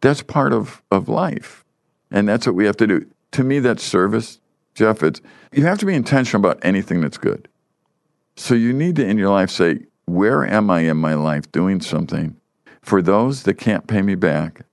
[0.00, 1.64] that's part of of life,
[2.10, 3.06] and that's what we have to do.
[3.32, 4.40] To me, that's service,
[4.74, 5.02] Jeff.
[5.02, 5.20] It's
[5.52, 7.48] you have to be intentional about anything that's good.
[8.36, 11.80] So you need to in your life say, where am I in my life doing
[11.80, 12.36] something
[12.82, 14.64] for those that can't pay me back,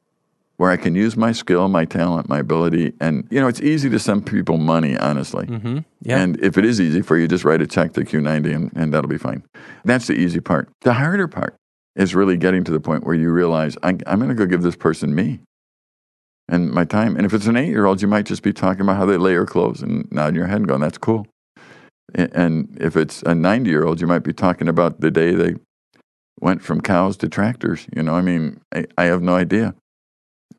[0.63, 3.89] where I can use my skill, my talent, my ability, and you know it's easy
[3.89, 5.45] to send people money, honestly.
[5.45, 5.79] Mm-hmm.
[6.03, 6.19] Yeah.
[6.19, 8.93] And if it is easy for you, just write a check to Q90 and, and
[8.93, 9.43] that'll be fine.
[9.83, 10.69] That's the easy part.
[10.79, 11.57] The harder part
[11.97, 14.61] is really getting to the point where you realize I, I'm going to go give
[14.61, 15.41] this person me
[16.47, 17.17] and my time.
[17.17, 19.17] And if it's an eight year old, you might just be talking about how they
[19.17, 21.27] layer clothes and nodding your head and going, that's cool.
[22.15, 25.55] And if it's a 90 year old, you might be talking about the day they
[26.39, 27.85] went from cows to tractors.
[27.93, 29.75] You know, I mean, I, I have no idea.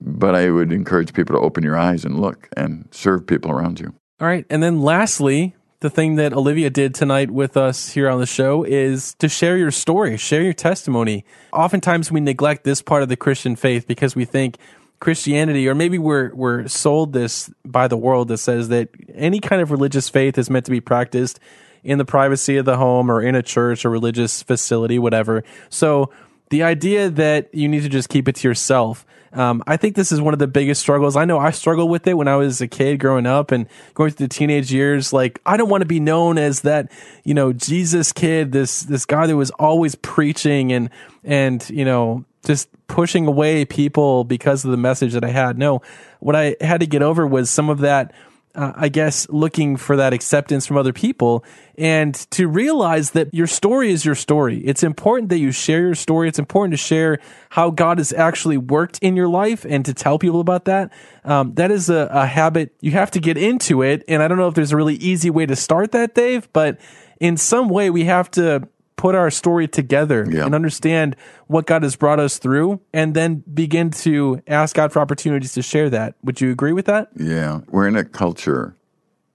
[0.06, 3.80] But I would encourage people to open your eyes and look and serve people around
[3.80, 3.94] you.
[4.20, 4.44] All right.
[4.50, 8.64] And then lastly, the thing that Olivia did tonight with us here on the show
[8.64, 11.24] is to share your story, share your testimony.
[11.52, 14.56] Oftentimes we neglect this part of the Christian faith because we think
[15.00, 19.60] Christianity, or maybe we're, we're sold this by the world that says that any kind
[19.60, 21.40] of religious faith is meant to be practiced
[21.82, 25.44] in the privacy of the home or in a church or religious facility, whatever.
[25.68, 26.10] So
[26.48, 29.04] the idea that you need to just keep it to yourself.
[29.34, 31.16] Um, I think this is one of the biggest struggles.
[31.16, 34.12] I know I struggled with it when I was a kid growing up and going
[34.12, 35.12] through the teenage years.
[35.12, 36.90] Like, I don't want to be known as that,
[37.24, 40.88] you know, Jesus kid, this, this guy that was always preaching and,
[41.24, 45.58] and, you know, just pushing away people because of the message that I had.
[45.58, 45.82] No,
[46.20, 48.12] what I had to get over was some of that,
[48.54, 51.44] uh, I guess, looking for that acceptance from other people
[51.76, 54.58] and to realize that your story is your story.
[54.58, 56.28] It's important that you share your story.
[56.28, 57.18] It's important to share
[57.50, 60.92] how God has actually worked in your life and to tell people about that.
[61.24, 62.74] Um, that is a, a habit.
[62.80, 64.04] You have to get into it.
[64.06, 66.78] And I don't know if there's a really easy way to start that, Dave, but
[67.20, 71.16] in some way we have to put our story together and understand
[71.46, 75.62] what God has brought us through and then begin to ask God for opportunities to
[75.62, 76.14] share that.
[76.22, 77.08] Would you agree with that?
[77.16, 78.76] Yeah, we're in a culture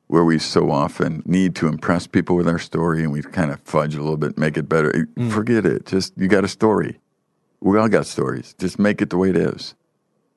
[0.07, 3.59] where we so often need to impress people with our story and we kind of
[3.61, 5.07] fudge a little bit, make it better.
[5.29, 5.85] Forget it.
[5.85, 6.99] Just, you got a story.
[7.59, 8.55] We all got stories.
[8.57, 9.75] Just make it the way it is.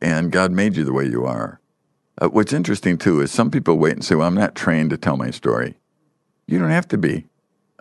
[0.03, 1.61] And God made you the way you are.
[2.21, 4.99] Uh, what's interesting too is some people wait and say, well, I'm not trained to
[4.99, 5.79] tell my story.
[6.47, 7.27] You don't have to be.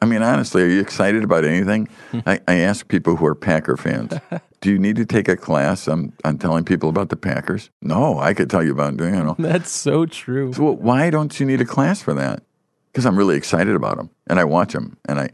[0.02, 1.88] I mean, honestly, are you excited about anything?
[2.10, 2.20] Hmm.
[2.26, 4.14] I, I ask people who are Packer fans,
[4.62, 7.70] do you need to take a class on, on telling people about the Packers?
[7.82, 9.36] No, I could tell you about doing it.
[9.38, 10.54] That's so true.
[10.54, 12.44] So why don't you need a class for that?
[12.92, 15.30] Because I'm really excited about them and I watch them and I,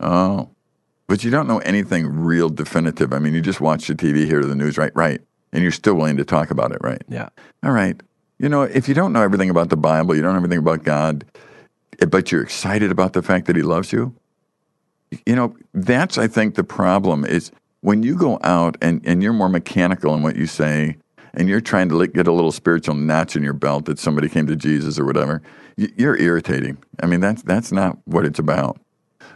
[0.00, 0.50] oh,
[1.06, 3.12] but you don't know anything real definitive.
[3.12, 4.92] I mean, you just watch the TV, hear the news, right?
[4.94, 5.20] Right.
[5.52, 7.02] And you're still willing to talk about it, right?
[7.08, 7.28] Yeah.
[7.62, 8.00] All right.
[8.38, 10.84] You know, if you don't know everything about the Bible, you don't know everything about
[10.84, 11.24] God,
[12.02, 14.14] Eh, but you're excited about the fact that He loves you,
[15.26, 19.32] you know, that's, I think, the problem is when you go out and, and you're
[19.32, 20.96] more mechanical in what you say
[21.34, 24.46] and you're trying to get a little spiritual notch in your belt that somebody came
[24.46, 25.42] to Jesus or whatever,
[25.76, 26.78] you're irritating.
[27.02, 28.80] I mean, that's, that's not what it's about.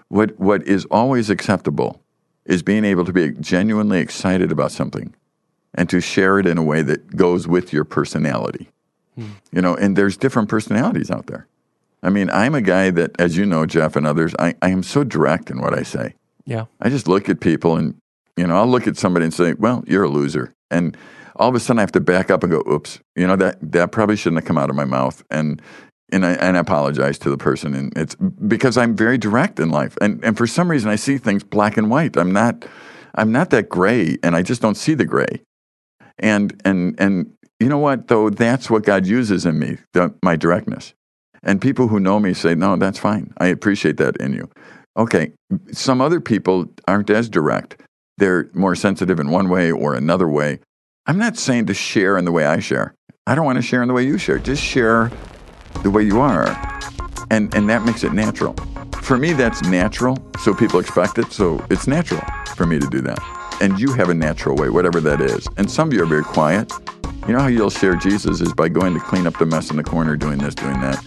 [0.08, 2.00] What, what is always acceptable
[2.44, 5.14] is being able to be genuinely excited about something
[5.74, 8.68] and to share it in a way that goes with your personality.
[9.14, 9.30] Hmm.
[9.52, 11.48] You know, and there's different personalities out there.
[12.02, 14.82] I mean, I'm a guy that, as you know, Jeff and others, I, I am
[14.82, 16.14] so direct in what I say.
[16.44, 16.66] Yeah.
[16.80, 17.96] I just look at people and,
[18.36, 20.54] you know, I'll look at somebody and say, well, you're a loser.
[20.70, 20.96] And
[21.36, 23.58] all of a sudden I have to back up and go, oops, you know, that,
[23.72, 25.24] that probably shouldn't have come out of my mouth.
[25.30, 25.60] And,
[26.12, 27.74] and I, and I apologize to the person.
[27.74, 29.96] And it's because I'm very direct in life.
[30.00, 32.16] And, and for some reason I see things black and white.
[32.16, 32.64] I'm not,
[33.14, 35.42] I'm not that gray and I just don't see the gray.
[36.18, 38.30] And, and, and you know what, though?
[38.30, 40.94] That's what God uses in me, the, my directness.
[41.46, 43.32] And people who know me say, no, that's fine.
[43.38, 44.50] I appreciate that in you.
[44.98, 45.32] Okay,
[45.72, 47.80] some other people aren't as direct.
[48.18, 50.58] They're more sensitive in one way or another way.
[51.06, 52.94] I'm not saying to share in the way I share.
[53.26, 54.38] I don't want to share in the way you share.
[54.38, 55.10] Just share
[55.82, 56.48] the way you are.
[57.30, 58.54] And, and that makes it natural.
[59.02, 62.22] For me, that's natural, so people expect it, so it's natural
[62.56, 63.20] for me to do that.
[63.60, 65.46] and you have a natural way, whatever that is.
[65.56, 66.72] And some of you are very quiet.
[67.26, 69.76] You know how you'll share Jesus is by going to clean up the mess in
[69.76, 71.04] the corner, doing this, doing that.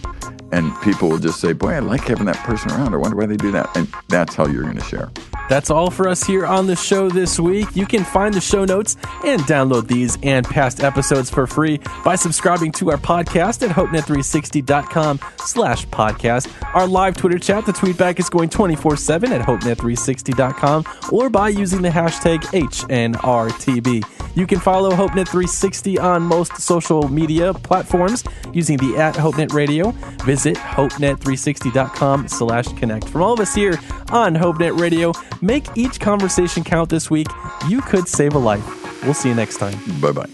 [0.52, 2.92] And people will just say, Boy, I like having that person around.
[2.92, 3.74] I wonder why they do that.
[3.74, 5.10] And that's how you're going to share.
[5.50, 7.74] That's all for us here on the show this week.
[7.74, 12.14] You can find the show notes and download these and past episodes for free by
[12.14, 16.48] subscribing to our podcast at hopenet360.com slash podcast.
[16.72, 21.88] Our live Twitter chat, the tweetback is going 24-7 at hopenet360.com or by using the
[21.88, 24.04] hashtag HNRTB.
[24.36, 28.22] You can follow HopeNet360 on most social media platforms
[28.52, 29.90] using the at HopeNet Radio.
[30.24, 33.08] Visit HopeNet360.com slash connect.
[33.08, 33.80] From all of us here
[34.10, 37.28] on HopeNet Radio, Make each conversation count this week.
[37.68, 39.02] You could save a life.
[39.04, 39.78] We'll see you next time.
[40.00, 40.28] Bye bye.